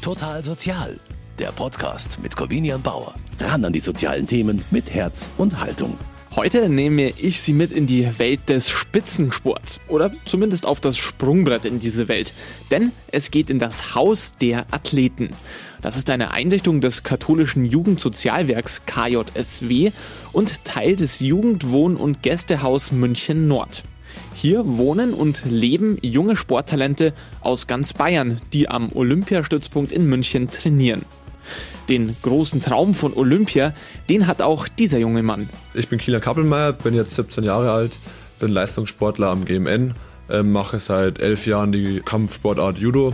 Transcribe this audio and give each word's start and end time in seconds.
Total 0.00 0.42
Sozial, 0.42 0.98
der 1.38 1.52
Podcast 1.52 2.18
mit 2.22 2.34
Corvinian 2.34 2.80
Bauer. 2.80 3.14
Ran 3.38 3.66
an 3.66 3.72
die 3.74 3.80
sozialen 3.80 4.26
Themen 4.26 4.64
mit 4.70 4.94
Herz 4.94 5.30
und 5.36 5.60
Haltung. 5.60 5.98
Heute 6.34 6.70
nehme 6.70 7.10
ich 7.18 7.42
Sie 7.42 7.52
mit 7.52 7.70
in 7.70 7.86
die 7.86 8.18
Welt 8.18 8.48
des 8.48 8.70
Spitzensports 8.70 9.78
oder 9.88 10.10
zumindest 10.24 10.64
auf 10.64 10.80
das 10.80 10.96
Sprungbrett 10.96 11.66
in 11.66 11.80
diese 11.80 12.08
Welt. 12.08 12.32
Denn 12.70 12.92
es 13.12 13.30
geht 13.30 13.50
in 13.50 13.58
das 13.58 13.94
Haus 13.94 14.32
der 14.32 14.66
Athleten. 14.70 15.34
Das 15.82 15.98
ist 15.98 16.08
eine 16.08 16.30
Einrichtung 16.30 16.80
des 16.80 17.02
katholischen 17.02 17.66
Jugendsozialwerks 17.66 18.86
KJSW 18.86 19.92
und 20.32 20.64
Teil 20.64 20.96
des 20.96 21.20
Jugendwohn- 21.20 21.96
und 21.96 22.22
Gästehaus 22.22 22.90
München 22.90 23.48
Nord. 23.48 23.82
Hier 24.40 24.62
wohnen 24.64 25.12
und 25.12 25.42
leben 25.44 25.98
junge 26.00 26.34
Sporttalente 26.34 27.12
aus 27.42 27.66
ganz 27.66 27.92
Bayern, 27.92 28.40
die 28.54 28.70
am 28.70 28.88
Olympiastützpunkt 28.90 29.92
in 29.92 30.08
München 30.08 30.48
trainieren. 30.48 31.02
Den 31.90 32.16
großen 32.22 32.62
Traum 32.62 32.94
von 32.94 33.12
Olympia, 33.12 33.74
den 34.08 34.26
hat 34.26 34.40
auch 34.40 34.66
dieser 34.66 34.96
junge 34.96 35.22
Mann. 35.22 35.50
Ich 35.74 35.88
bin 35.88 35.98
Kieler 35.98 36.20
Kappelmeier, 36.20 36.72
bin 36.72 36.94
jetzt 36.94 37.16
17 37.16 37.44
Jahre 37.44 37.70
alt, 37.70 37.98
bin 38.38 38.50
Leistungssportler 38.50 39.28
am 39.28 39.44
GMN, 39.44 39.92
äh, 40.30 40.42
mache 40.42 40.80
seit 40.80 41.18
elf 41.18 41.46
Jahren 41.46 41.70
die 41.70 42.00
Kampfsportart 42.02 42.78
Judo, 42.78 43.12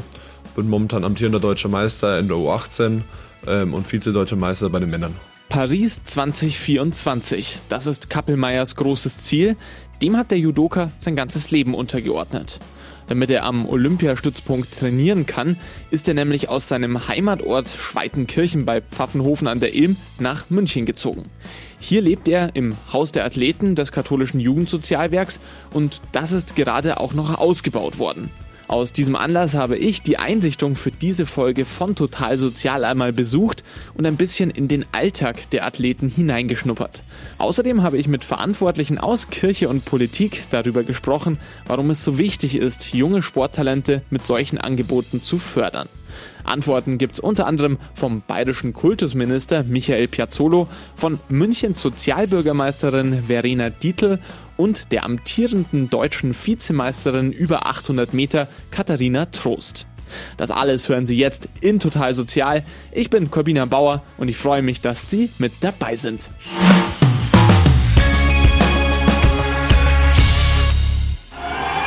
bin 0.54 0.68
momentan 0.70 1.02
amtierender 1.02 1.40
deutscher 1.40 1.68
Meister 1.68 2.20
in 2.20 2.28
der 2.28 2.36
U18 2.36 3.00
ähm, 3.48 3.74
und 3.74 3.84
Vize-deutscher 3.84 4.36
Meister 4.36 4.70
bei 4.70 4.78
den 4.78 4.90
Männern. 4.90 5.16
Paris 5.56 6.02
2024, 6.04 7.60
das 7.70 7.86
ist 7.86 8.10
Kappelmeiers 8.10 8.76
großes 8.76 9.16
Ziel. 9.16 9.56
Dem 10.02 10.18
hat 10.18 10.30
der 10.30 10.38
Judoka 10.38 10.90
sein 10.98 11.16
ganzes 11.16 11.50
Leben 11.50 11.72
untergeordnet. 11.72 12.60
Damit 13.08 13.30
er 13.30 13.44
am 13.44 13.66
Olympiastützpunkt 13.66 14.78
trainieren 14.78 15.24
kann, 15.24 15.56
ist 15.90 16.08
er 16.08 16.12
nämlich 16.12 16.50
aus 16.50 16.68
seinem 16.68 17.08
Heimatort 17.08 17.70
Schweitenkirchen 17.70 18.66
bei 18.66 18.82
Pfaffenhofen 18.82 19.48
an 19.48 19.58
der 19.60 19.74
Ilm 19.74 19.96
nach 20.18 20.50
München 20.50 20.84
gezogen. 20.84 21.30
Hier 21.80 22.02
lebt 22.02 22.28
er 22.28 22.54
im 22.54 22.76
Haus 22.92 23.10
der 23.12 23.24
Athleten 23.24 23.76
des 23.76 23.92
katholischen 23.92 24.40
Jugendsozialwerks 24.40 25.40
und 25.72 26.02
das 26.12 26.32
ist 26.32 26.54
gerade 26.54 27.00
auch 27.00 27.14
noch 27.14 27.38
ausgebaut 27.38 27.98
worden. 27.98 28.30
Aus 28.68 28.92
diesem 28.92 29.14
Anlass 29.14 29.54
habe 29.54 29.76
ich 29.76 30.02
die 30.02 30.18
Einrichtung 30.18 30.74
für 30.74 30.90
diese 30.90 31.24
Folge 31.24 31.64
von 31.64 31.94
Total 31.94 32.36
Sozial 32.36 32.84
einmal 32.84 33.12
besucht 33.12 33.62
und 33.94 34.06
ein 34.06 34.16
bisschen 34.16 34.50
in 34.50 34.66
den 34.66 34.84
Alltag 34.90 35.48
der 35.50 35.64
Athleten 35.64 36.08
hineingeschnuppert. 36.08 37.04
Außerdem 37.38 37.84
habe 37.84 37.96
ich 37.96 38.08
mit 38.08 38.24
Verantwortlichen 38.24 38.98
aus 38.98 39.30
Kirche 39.30 39.68
und 39.68 39.84
Politik 39.84 40.42
darüber 40.50 40.82
gesprochen, 40.82 41.38
warum 41.68 41.90
es 41.90 42.02
so 42.02 42.18
wichtig 42.18 42.56
ist, 42.56 42.92
junge 42.92 43.22
Sporttalente 43.22 44.02
mit 44.10 44.26
solchen 44.26 44.58
Angeboten 44.58 45.22
zu 45.22 45.38
fördern. 45.38 45.88
Antworten 46.44 46.98
gibt 46.98 47.14
es 47.14 47.20
unter 47.20 47.46
anderem 47.46 47.78
vom 47.94 48.22
bayerischen 48.26 48.72
Kultusminister 48.72 49.64
Michael 49.64 50.08
Piazzolo, 50.08 50.68
von 50.94 51.18
Münchens 51.28 51.80
Sozialbürgermeisterin 51.80 53.24
Verena 53.26 53.70
Dietl 53.70 54.18
und 54.56 54.92
der 54.92 55.04
amtierenden 55.04 55.90
deutschen 55.90 56.34
Vizemeisterin 56.34 57.32
über 57.32 57.66
800 57.66 58.14
Meter 58.14 58.48
Katharina 58.70 59.26
Trost. 59.26 59.86
Das 60.36 60.50
alles 60.50 60.88
hören 60.88 61.06
Sie 61.06 61.18
jetzt 61.18 61.48
in 61.60 61.80
Total 61.80 62.14
Sozial. 62.14 62.62
Ich 62.92 63.10
bin 63.10 63.30
Corbina 63.30 63.64
Bauer 63.64 64.02
und 64.18 64.28
ich 64.28 64.36
freue 64.36 64.62
mich, 64.62 64.80
dass 64.80 65.10
Sie 65.10 65.30
mit 65.38 65.52
dabei 65.60 65.96
sind. 65.96 66.30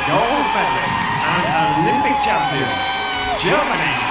Gold 0.06 0.46
medalist 0.54 1.00
and 1.24 1.86
Olympic 1.86 2.16
champion, 2.24 2.68
Germany. 3.38 4.09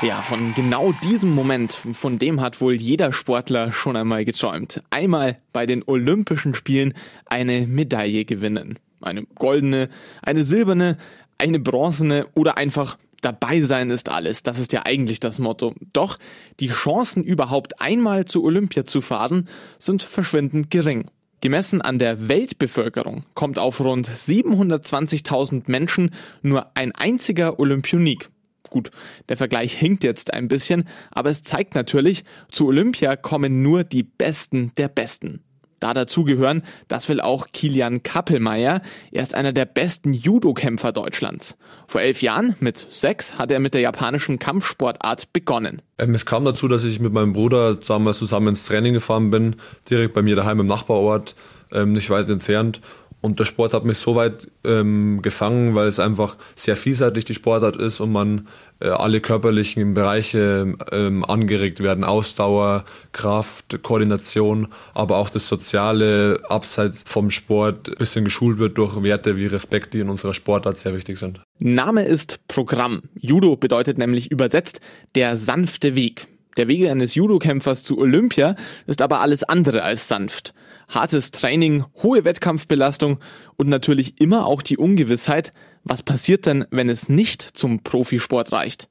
Ja, 0.00 0.22
von 0.22 0.54
genau 0.54 0.92
diesem 0.92 1.34
Moment, 1.34 1.72
von 1.72 2.20
dem 2.20 2.40
hat 2.40 2.60
wohl 2.60 2.74
jeder 2.74 3.12
Sportler 3.12 3.72
schon 3.72 3.96
einmal 3.96 4.24
geträumt. 4.24 4.80
Einmal 4.90 5.38
bei 5.52 5.66
den 5.66 5.82
Olympischen 5.84 6.54
Spielen 6.54 6.94
eine 7.26 7.66
Medaille 7.66 8.24
gewinnen. 8.24 8.78
Eine 9.00 9.24
goldene, 9.34 9.88
eine 10.22 10.44
silberne, 10.44 10.98
eine 11.36 11.58
bronzene 11.58 12.28
oder 12.36 12.56
einfach 12.56 12.96
dabei 13.22 13.60
sein 13.62 13.90
ist 13.90 14.08
alles. 14.08 14.44
Das 14.44 14.60
ist 14.60 14.72
ja 14.72 14.82
eigentlich 14.86 15.18
das 15.18 15.40
Motto. 15.40 15.74
Doch 15.92 16.20
die 16.60 16.68
Chancen 16.68 17.24
überhaupt 17.24 17.80
einmal 17.80 18.24
zu 18.24 18.44
Olympia 18.44 18.84
zu 18.84 19.00
fahren 19.00 19.48
sind 19.80 20.04
verschwindend 20.04 20.70
gering. 20.70 21.10
Gemessen 21.40 21.82
an 21.82 21.98
der 21.98 22.28
Weltbevölkerung 22.28 23.24
kommt 23.34 23.58
auf 23.58 23.80
rund 23.80 24.08
720.000 24.08 25.64
Menschen 25.66 26.14
nur 26.42 26.70
ein 26.76 26.92
einziger 26.92 27.58
Olympionik. 27.58 28.30
Gut, 28.70 28.90
der 29.28 29.36
Vergleich 29.36 29.74
hinkt 29.74 30.04
jetzt 30.04 30.32
ein 30.32 30.48
bisschen, 30.48 30.84
aber 31.10 31.30
es 31.30 31.42
zeigt 31.42 31.74
natürlich, 31.74 32.24
zu 32.50 32.66
Olympia 32.66 33.16
kommen 33.16 33.62
nur 33.62 33.84
die 33.84 34.02
Besten 34.02 34.72
der 34.76 34.88
Besten. 34.88 35.42
Da 35.80 35.94
dazugehören, 35.94 36.62
das 36.88 37.08
will 37.08 37.20
auch 37.20 37.46
Kilian 37.52 38.02
Kappelmeier. 38.02 38.82
Er 39.12 39.22
ist 39.22 39.34
einer 39.34 39.52
der 39.52 39.64
besten 39.64 40.12
Judo-Kämpfer 40.12 40.90
Deutschlands. 40.92 41.56
Vor 41.86 42.00
elf 42.00 42.20
Jahren, 42.20 42.56
mit 42.58 42.88
sechs, 42.90 43.38
hat 43.38 43.52
er 43.52 43.60
mit 43.60 43.74
der 43.74 43.80
japanischen 43.80 44.40
Kampfsportart 44.40 45.32
begonnen. 45.32 45.82
Ähm, 45.98 46.14
es 46.14 46.26
kam 46.26 46.44
dazu, 46.44 46.66
dass 46.66 46.82
ich 46.82 46.98
mit 46.98 47.12
meinem 47.12 47.32
Bruder 47.32 47.76
damals 47.76 48.18
zusammen 48.18 48.48
ins 48.48 48.66
Training 48.66 48.94
gefahren 48.94 49.30
bin, 49.30 49.56
direkt 49.88 50.14
bei 50.14 50.22
mir 50.22 50.34
daheim 50.34 50.58
im 50.60 50.66
Nachbarort, 50.66 51.36
ähm, 51.72 51.92
nicht 51.92 52.10
weit 52.10 52.28
entfernt. 52.28 52.80
Und 53.20 53.40
der 53.40 53.44
Sport 53.46 53.74
hat 53.74 53.84
mich 53.84 53.98
so 53.98 54.14
weit 54.14 54.46
ähm, 54.64 55.20
gefangen, 55.22 55.74
weil 55.74 55.88
es 55.88 55.98
einfach 55.98 56.36
sehr 56.54 56.76
vielseitig 56.76 57.24
die 57.24 57.34
Sportart 57.34 57.76
ist 57.76 57.98
und 58.00 58.12
man 58.12 58.46
äh, 58.80 58.88
alle 58.88 59.20
körperlichen 59.20 59.92
Bereiche 59.94 60.74
ähm, 60.92 61.24
angeregt 61.24 61.80
werden. 61.80 62.04
Ausdauer, 62.04 62.84
Kraft, 63.10 63.82
Koordination, 63.82 64.68
aber 64.94 65.16
auch 65.16 65.30
das 65.30 65.48
Soziale 65.48 66.40
abseits 66.48 67.02
vom 67.06 67.30
Sport 67.30 67.88
ein 67.88 67.96
bisschen 67.98 68.24
geschult 68.24 68.58
wird 68.58 68.78
durch 68.78 69.02
Werte 69.02 69.36
wie 69.36 69.46
Respekt, 69.46 69.94
die 69.94 70.00
in 70.00 70.10
unserer 70.10 70.34
Sportart 70.34 70.76
sehr 70.76 70.94
wichtig 70.94 71.18
sind. 71.18 71.40
Name 71.58 72.04
ist 72.04 72.38
Programm. 72.46 73.02
Judo 73.18 73.56
bedeutet 73.56 73.98
nämlich 73.98 74.30
übersetzt 74.30 74.80
der 75.16 75.36
sanfte 75.36 75.96
Weg. 75.96 76.28
Der 76.56 76.68
Weg 76.68 76.88
eines 76.88 77.14
Judokämpfers 77.14 77.84
zu 77.84 77.98
Olympia 77.98 78.56
ist 78.86 79.02
aber 79.02 79.20
alles 79.20 79.44
andere 79.44 79.82
als 79.82 80.08
sanft. 80.08 80.54
Hartes 80.88 81.30
Training, 81.30 81.84
hohe 82.02 82.24
Wettkampfbelastung 82.24 83.20
und 83.56 83.68
natürlich 83.68 84.20
immer 84.20 84.46
auch 84.46 84.62
die 84.62 84.78
Ungewissheit, 84.78 85.52
was 85.84 86.02
passiert 86.02 86.46
denn, 86.46 86.64
wenn 86.70 86.88
es 86.88 87.08
nicht 87.08 87.42
zum 87.42 87.82
Profisport 87.82 88.52
reicht. 88.52 88.88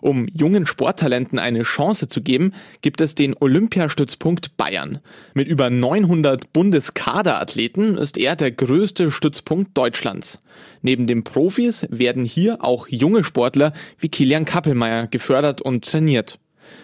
Um 0.00 0.28
jungen 0.32 0.66
Sporttalenten 0.66 1.38
eine 1.38 1.62
Chance 1.62 2.08
zu 2.08 2.20
geben, 2.22 2.52
gibt 2.82 3.00
es 3.00 3.14
den 3.14 3.34
Olympiastützpunkt 3.34 4.56
Bayern. 4.56 5.00
Mit 5.32 5.48
über 5.48 5.70
900 5.70 6.52
Bundeskaderathleten 6.52 7.96
ist 7.96 8.18
er 8.18 8.36
der 8.36 8.50
größte 8.50 9.10
Stützpunkt 9.10 9.76
Deutschlands. 9.76 10.40
Neben 10.82 11.06
den 11.06 11.24
Profis 11.24 11.86
werden 11.88 12.24
hier 12.24 12.62
auch 12.62 12.86
junge 12.88 13.24
Sportler 13.24 13.72
wie 13.98 14.08
Kilian 14.08 14.44
Kappelmeier 14.44 15.06
gefördert 15.06 15.62
und 15.62 15.84
trainiert. 15.90 16.38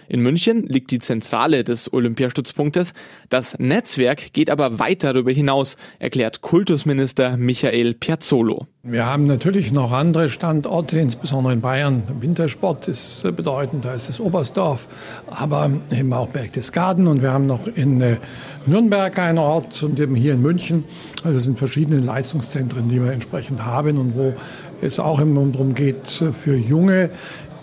In 0.08 0.20
München 0.20 0.66
liegt 0.66 0.90
die 0.90 0.98
Zentrale 0.98 1.64
des 1.64 1.92
Olympiastützpunktes. 1.92 2.94
Das 3.28 3.58
Netzwerk 3.58 4.32
geht 4.32 4.50
aber 4.50 4.78
weit 4.78 5.04
darüber 5.04 5.30
hinaus, 5.30 5.76
erklärt 5.98 6.40
Kultusminister 6.40 7.36
Michael 7.36 7.94
Piazzolo. 7.94 8.66
Wir 8.82 9.04
haben 9.04 9.24
natürlich 9.24 9.72
noch 9.72 9.92
andere 9.92 10.30
Standorte, 10.30 10.98
insbesondere 10.98 11.52
in 11.52 11.60
Bayern. 11.60 12.02
Wintersport 12.20 12.88
ist 12.88 13.22
bedeutend, 13.36 13.84
da 13.84 13.94
ist 13.94 14.08
es 14.08 14.18
Oberstdorf, 14.18 14.86
aber 15.26 15.70
eben 15.92 16.12
auch 16.14 16.28
Berchtesgaden 16.28 17.06
und 17.06 17.20
wir 17.20 17.30
haben 17.30 17.46
noch 17.46 17.66
in 17.66 18.00
äh, 18.00 18.16
Nürnberg 18.64 19.18
einen 19.18 19.38
Ort 19.38 19.82
und 19.82 20.00
eben 20.00 20.14
hier 20.14 20.32
in 20.32 20.42
München. 20.42 20.84
Also 21.24 21.38
es 21.38 21.44
sind 21.44 21.58
verschiedene 21.58 22.00
Leistungszentren, 22.00 22.88
die 22.88 23.02
wir 23.02 23.12
entsprechend 23.12 23.64
haben 23.64 23.98
und 23.98 24.16
wo 24.16 24.34
es 24.80 24.98
auch 24.98 25.20
immer 25.20 25.44
darum 25.46 25.74
geht, 25.74 26.06
für 26.08 26.56
junge 26.56 27.10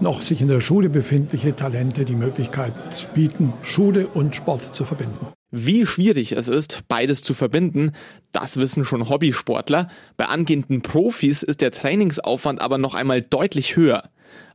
noch 0.02 0.22
sich 0.22 0.42
in 0.42 0.48
der 0.48 0.62
Schule 0.62 0.90
befindliche 0.90 1.56
Talente 1.56 2.06
die 2.06 2.16
Möglichkeit 2.16 2.74
bieten, 3.14 3.54
Schule 3.62 4.08
und 4.08 4.36
Sport 4.36 4.76
zu 4.76 4.86
verbinden. 4.86 5.28
Wie 5.52 5.86
schwierig 5.86 6.34
es 6.34 6.50
ist, 6.50 6.82
beides 6.88 7.22
zu 7.22 7.34
verbinden, 7.34 7.94
das 8.32 8.58
wissen 8.58 8.84
schon 8.84 9.10
Hobbysportler. 9.10 9.88
Bei 10.18 10.26
angehenden 10.26 10.82
Profis 10.82 11.42
ist 11.42 11.62
der 11.62 11.72
Trainingsaufwand 11.72 12.60
aber 12.60 12.78
noch 12.78 12.96
einmal 12.96 13.22
deutlich 13.22 13.76
höher. 13.76 14.10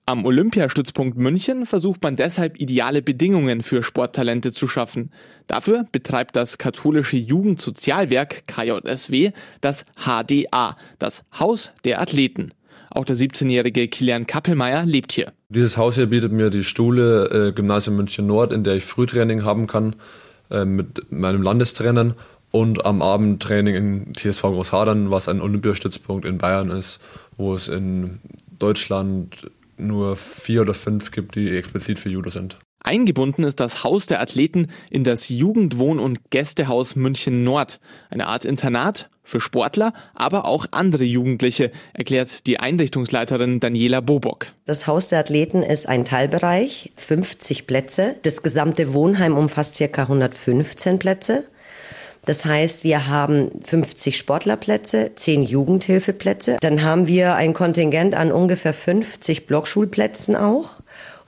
Am 0.05 0.27
Olympiastützpunkt 0.27 1.17
München 1.17 1.65
versucht 1.65 2.03
man 2.03 2.17
deshalb 2.17 2.61
ideale 2.61 3.03
Bedingungen 3.03 3.63
für 3.63 3.85
Sporttalente 3.85 4.51
zu 4.51 4.67
schaffen. 4.67 5.13
Dafür 5.47 5.87
betreibt 5.93 6.35
das 6.35 6.59
katholische 6.59 7.17
Jugendsozialwerk 7.17 8.49
KJSW 8.49 9.31
das 9.61 9.87
HDA, 9.97 10.77
das 10.99 11.23
Haus 11.39 11.71
der 11.85 12.01
Athleten. 12.01 12.53
Auch 12.95 13.07
der 13.07 13.17
17-jährige 13.17 13.89
Kilian 13.89 14.27
Kappelmeier 14.27 14.85
lebt 14.85 15.13
hier. 15.13 15.33
Dieses 15.49 15.79
Haus 15.79 15.95
hier 15.95 16.07
bietet 16.07 16.31
mir 16.31 16.51
die 16.51 16.63
Schule 16.63 17.49
äh, 17.49 17.53
Gymnasium 17.53 17.97
München 17.97 18.27
Nord, 18.27 18.53
in 18.53 18.65
der 18.65 18.77
ich 18.77 18.85
Frühtraining 18.85 19.45
haben 19.45 19.67
kann 19.67 19.97
äh, 20.51 20.67
mit 20.67 21.11
meinem 21.11 21.41
Landestrainer 21.41 22.15
und 22.51 22.85
am 22.85 23.01
Abend 23.01 23.43
Training 23.43 23.75
in 23.75 24.15
TSV 24.15 24.43
Großhadern, 24.43 25.11
was 25.11 25.29
ein 25.29 25.41
Olympiastützpunkt 25.41 26.27
in 26.27 26.37
Bayern 26.37 26.71
ist, 26.71 27.01
wo 27.39 27.55
es 27.55 27.69
in 27.69 28.21
Deutschland 28.59 29.51
nur 29.79 30.17
vier 30.17 30.61
oder 30.61 30.75
fünf 30.75 31.11
gibt, 31.13 31.35
die 31.35 31.57
explizit 31.57 31.99
für 31.99 32.11
Judo 32.11 32.29
sind. 32.29 32.59
Eingebunden 32.85 33.45
ist 33.45 33.61
das 33.61 33.85
Haus 33.85 34.07
der 34.07 34.21
Athleten 34.21 34.69
in 34.91 35.03
das 35.03 35.29
Jugendwohn- 35.29 35.99
und 36.01 36.31
Gästehaus 36.31 36.95
München 36.95 37.43
Nord, 37.43 37.81
eine 38.11 38.27
Art 38.27 38.45
Internat 38.45 39.09
für 39.23 39.41
Sportler, 39.41 39.93
aber 40.15 40.47
auch 40.47 40.67
andere 40.71 41.05
Jugendliche, 41.05 41.71
erklärt 41.95 42.47
die 42.47 42.61
Einrichtungsleiterin 42.61 43.61
Daniela 43.61 44.01
Bobock. 44.01 44.47
Das 44.65 44.87
Haus 44.87 45.09
der 45.09 45.21
Athleten 45.21 45.63
ist 45.63 45.89
ein 45.89 46.05
Teilbereich, 46.05 46.93
50 46.97 47.67
Plätze. 47.67 48.17
Das 48.23 48.43
gesamte 48.43 48.95
Wohnheim 48.95 49.37
umfasst 49.37 49.79
ca. 49.79 50.03
115 50.03 50.99
Plätze. 50.99 51.45
Das 52.25 52.45
heißt, 52.45 52.85
wir 52.85 53.09
haben 53.09 53.51
50 53.65 54.17
Sportlerplätze, 54.17 55.11
10 55.17 55.43
Jugendhilfeplätze. 55.43 56.59
Dann 56.61 56.83
haben 56.83 57.09
wir 57.09 57.35
ein 57.35 57.53
Kontingent 57.53 58.15
an 58.15 58.31
ungefähr 58.31 58.73
50 58.73 59.47
Blockschulplätzen 59.47 60.37
auch. 60.37 60.82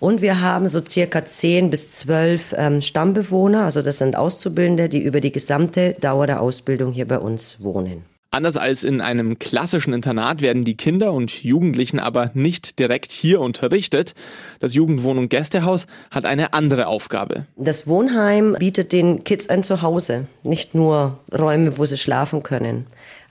Und 0.04 0.20
wir 0.20 0.42
haben 0.42 0.68
so 0.68 0.82
circa 0.86 1.24
10 1.24 1.70
bis 1.70 1.90
12 1.90 2.54
ähm, 2.58 2.82
Stammbewohner, 2.82 3.64
also 3.64 3.80
das 3.80 3.96
sind 3.96 4.16
Auszubildende, 4.16 4.90
die 4.90 5.02
über 5.02 5.22
die 5.22 5.32
gesamte 5.32 5.96
Dauer 5.98 6.26
der 6.26 6.42
Ausbildung 6.42 6.92
hier 6.92 7.08
bei 7.08 7.18
uns 7.18 7.64
wohnen. 7.64 8.04
Anders 8.30 8.58
als 8.58 8.84
in 8.84 9.00
einem 9.00 9.38
klassischen 9.38 9.94
Internat 9.94 10.42
werden 10.42 10.62
die 10.64 10.76
Kinder 10.76 11.14
und 11.14 11.42
Jugendlichen 11.42 12.00
aber 12.00 12.32
nicht 12.34 12.78
direkt 12.78 13.12
hier 13.12 13.40
unterrichtet. 13.40 14.12
Das 14.60 14.74
Jugendwohnung 14.74 15.30
Gästehaus 15.30 15.86
hat 16.10 16.26
eine 16.26 16.52
andere 16.52 16.86
Aufgabe. 16.86 17.46
Das 17.56 17.86
Wohnheim 17.86 18.56
bietet 18.58 18.92
den 18.92 19.24
Kids 19.24 19.48
ein 19.48 19.62
Zuhause, 19.62 20.26
nicht 20.42 20.74
nur 20.74 21.20
Räume, 21.32 21.78
wo 21.78 21.86
sie 21.86 21.96
schlafen 21.96 22.42
können. 22.42 22.84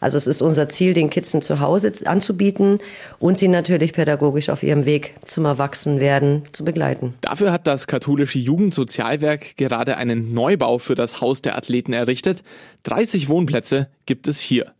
Also 0.03 0.17
es 0.17 0.27
ist 0.27 0.41
unser 0.41 0.67
Ziel, 0.67 0.93
den 0.93 1.09
Kids 1.09 1.33
ein 1.33 1.41
Zuhause 1.41 1.93
anzubieten 2.03 2.79
und 3.19 3.37
sie 3.37 3.47
natürlich 3.47 3.93
pädagogisch 3.93 4.49
auf 4.49 4.61
ihrem 4.61 4.85
Weg 4.85 5.15
zum 5.25 5.45
Erwachsenwerden 5.45 6.43
zu 6.51 6.65
begleiten. 6.65 7.13
Dafür 7.21 7.53
hat 7.53 7.67
das 7.67 7.87
katholische 7.87 8.37
Jugendsozialwerk 8.37 9.55
gerade 9.55 9.95
einen 9.95 10.33
Neubau 10.33 10.77
für 10.77 10.95
das 10.95 11.21
Haus 11.21 11.41
der 11.41 11.57
Athleten 11.57 11.93
errichtet. 11.93 12.43
30 12.83 13.29
Wohnplätze 13.29 13.87
gibt 14.05 14.27
es 14.27 14.41
hier. 14.41 14.73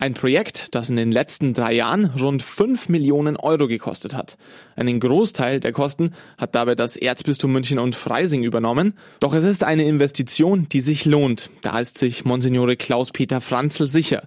Ein 0.00 0.14
Projekt, 0.14 0.74
das 0.74 0.88
in 0.88 0.96
den 0.96 1.12
letzten 1.12 1.52
drei 1.52 1.74
Jahren 1.74 2.06
rund 2.06 2.42
5 2.42 2.88
Millionen 2.88 3.36
Euro 3.36 3.68
gekostet 3.68 4.14
hat. 4.16 4.38
Einen 4.74 4.98
Großteil 4.98 5.60
der 5.60 5.72
Kosten 5.72 6.14
hat 6.38 6.54
dabei 6.54 6.74
das 6.74 6.96
Erzbistum 6.96 7.52
München 7.52 7.78
und 7.78 7.94
Freising 7.94 8.42
übernommen. 8.42 8.94
Doch 9.20 9.34
es 9.34 9.44
ist 9.44 9.62
eine 9.62 9.84
Investition, 9.84 10.66
die 10.70 10.80
sich 10.80 11.04
lohnt. 11.04 11.50
Da 11.60 11.78
ist 11.78 11.98
sich 11.98 12.24
Monsignore 12.24 12.76
Klaus-Peter 12.76 13.42
Franzl 13.42 13.88
sicher. 13.88 14.22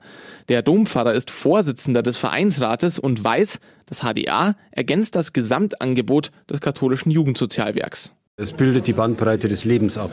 Der 0.47 0.61
Dompfarrer 0.61 1.13
ist 1.15 1.31
Vorsitzender 1.31 2.03
des 2.03 2.17
Vereinsrates 2.17 2.99
und 2.99 3.23
weiß, 3.23 3.59
das 3.87 4.01
HDA 4.01 4.55
ergänzt 4.69 5.15
das 5.15 5.33
Gesamtangebot 5.33 6.29
des 6.47 6.61
katholischen 6.61 7.09
Jugendsozialwerks. 7.09 8.13
Es 8.37 8.53
bildet 8.53 8.85
die 8.85 8.93
Bandbreite 8.93 9.47
des 9.47 9.65
Lebens 9.65 9.97
ab 9.97 10.11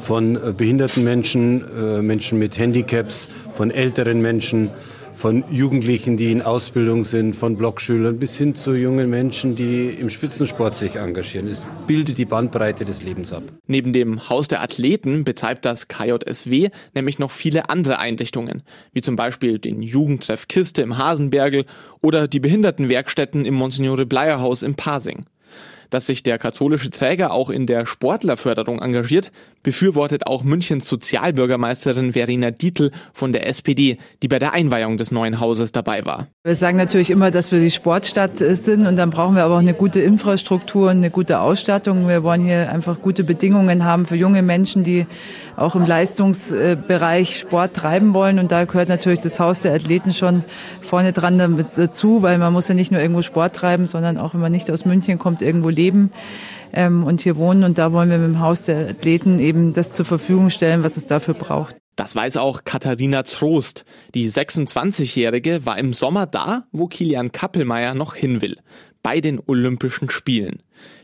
von 0.00 0.36
äh, 0.36 0.52
behinderten 0.56 1.04
Menschen, 1.04 1.64
äh, 1.76 2.02
Menschen 2.02 2.38
mit 2.38 2.58
Handicaps, 2.58 3.28
von 3.54 3.70
älteren 3.70 4.20
Menschen, 4.20 4.70
von 5.16 5.44
Jugendlichen, 5.50 6.18
die 6.18 6.30
in 6.30 6.42
Ausbildung 6.42 7.02
sind, 7.02 7.34
von 7.34 7.56
Blockschülern 7.56 8.18
bis 8.18 8.36
hin 8.36 8.54
zu 8.54 8.74
jungen 8.74 9.08
Menschen, 9.08 9.56
die 9.56 9.88
im 9.88 10.10
Spitzensport 10.10 10.74
sich 10.74 10.96
engagieren. 10.96 11.48
Es 11.48 11.66
bildet 11.86 12.18
die 12.18 12.26
Bandbreite 12.26 12.84
des 12.84 13.02
Lebens 13.02 13.32
ab. 13.32 13.42
Neben 13.66 13.94
dem 13.94 14.28
Haus 14.28 14.46
der 14.46 14.62
Athleten 14.62 15.24
betreibt 15.24 15.64
das 15.64 15.88
KJSW 15.88 16.68
nämlich 16.94 17.18
noch 17.18 17.30
viele 17.30 17.70
andere 17.70 17.98
Einrichtungen, 17.98 18.62
wie 18.92 19.00
zum 19.00 19.16
Beispiel 19.16 19.58
den 19.58 19.80
Jugendtreff 19.80 20.48
Kiste 20.48 20.82
im 20.82 20.98
Hasenbergel 20.98 21.64
oder 22.02 22.28
die 22.28 22.40
Behindertenwerkstätten 22.40 23.46
im 23.46 23.54
Monsignore 23.54 24.04
Bleier 24.04 24.40
Haus 24.40 24.62
im 24.62 24.74
Pasing. 24.74 25.24
Dass 25.90 26.06
sich 26.06 26.22
der 26.22 26.38
katholische 26.38 26.90
Träger 26.90 27.32
auch 27.32 27.50
in 27.50 27.66
der 27.66 27.86
Sportlerförderung 27.86 28.80
engagiert, 28.80 29.32
befürwortet 29.62 30.28
auch 30.28 30.44
Münchens 30.44 30.86
Sozialbürgermeisterin 30.86 32.12
Verena 32.12 32.52
Dietl 32.52 32.92
von 33.12 33.32
der 33.32 33.48
SPD, 33.48 33.98
die 34.22 34.28
bei 34.28 34.38
der 34.38 34.52
Einweihung 34.52 34.96
des 34.96 35.10
neuen 35.10 35.40
Hauses 35.40 35.72
dabei 35.72 36.06
war. 36.06 36.28
Wir 36.44 36.54
sagen 36.54 36.76
natürlich 36.76 37.10
immer, 37.10 37.32
dass 37.32 37.50
wir 37.50 37.58
die 37.58 37.72
Sportstadt 37.72 38.40
äh, 38.40 38.54
sind 38.54 38.86
und 38.86 38.94
dann 38.94 39.10
brauchen 39.10 39.34
wir 39.34 39.42
aber 39.42 39.56
auch 39.56 39.60
eine 39.60 39.74
gute 39.74 40.00
Infrastruktur 40.00 40.90
und 40.90 40.98
eine 40.98 41.10
gute 41.10 41.40
Ausstattung. 41.40 42.06
Wir 42.06 42.22
wollen 42.22 42.42
hier 42.42 42.70
einfach 42.70 43.02
gute 43.02 43.24
Bedingungen 43.24 43.84
haben 43.84 44.06
für 44.06 44.14
junge 44.14 44.42
Menschen, 44.42 44.84
die 44.84 45.06
auch 45.56 45.74
im 45.74 45.84
Leistungsbereich 45.84 47.38
Sport 47.38 47.74
treiben 47.74 48.14
wollen 48.14 48.38
und 48.38 48.52
da 48.52 48.66
gehört 48.66 48.88
natürlich 48.88 49.20
das 49.20 49.40
Haus 49.40 49.60
der 49.60 49.74
Athleten 49.74 50.12
schon 50.12 50.44
vorne 50.80 51.12
dran 51.12 51.66
dazu, 51.76 52.22
weil 52.22 52.38
man 52.38 52.52
muss 52.52 52.68
ja 52.68 52.74
nicht 52.74 52.92
nur 52.92 53.00
irgendwo 53.00 53.22
Sport 53.22 53.56
treiben, 53.56 53.88
sondern 53.88 54.16
auch 54.18 54.34
wenn 54.34 54.40
man 54.40 54.52
nicht 54.52 54.70
aus 54.70 54.84
München 54.84 55.18
kommt, 55.18 55.42
irgendwo 55.42 55.70
leben 55.76 56.10
ähm, 56.72 57.04
und 57.04 57.20
hier 57.20 57.36
wohnen. 57.36 57.64
Und 57.64 57.78
da 57.78 57.92
wollen 57.92 58.10
wir 58.10 58.18
mit 58.18 58.28
dem 58.28 58.40
Haus 58.40 58.64
der 58.64 58.88
Athleten 58.88 59.38
eben 59.38 59.72
das 59.72 59.92
zur 59.92 60.06
Verfügung 60.06 60.50
stellen, 60.50 60.82
was 60.82 60.96
es 60.96 61.06
dafür 61.06 61.34
braucht. 61.34 61.76
Das 61.96 62.14
weiß 62.14 62.36
auch 62.36 62.64
Katharina 62.64 63.22
Trost. 63.22 63.86
Die 64.14 64.28
26-Jährige 64.28 65.64
war 65.64 65.78
im 65.78 65.94
Sommer 65.94 66.26
da, 66.26 66.66
wo 66.70 66.88
Kilian 66.88 67.32
Kappelmeier 67.32 67.94
noch 67.94 68.14
hin 68.14 68.42
will. 68.42 68.58
Bei 69.02 69.20
den 69.20 69.40
Olympischen 69.46 70.10
Spielen. 70.10 70.62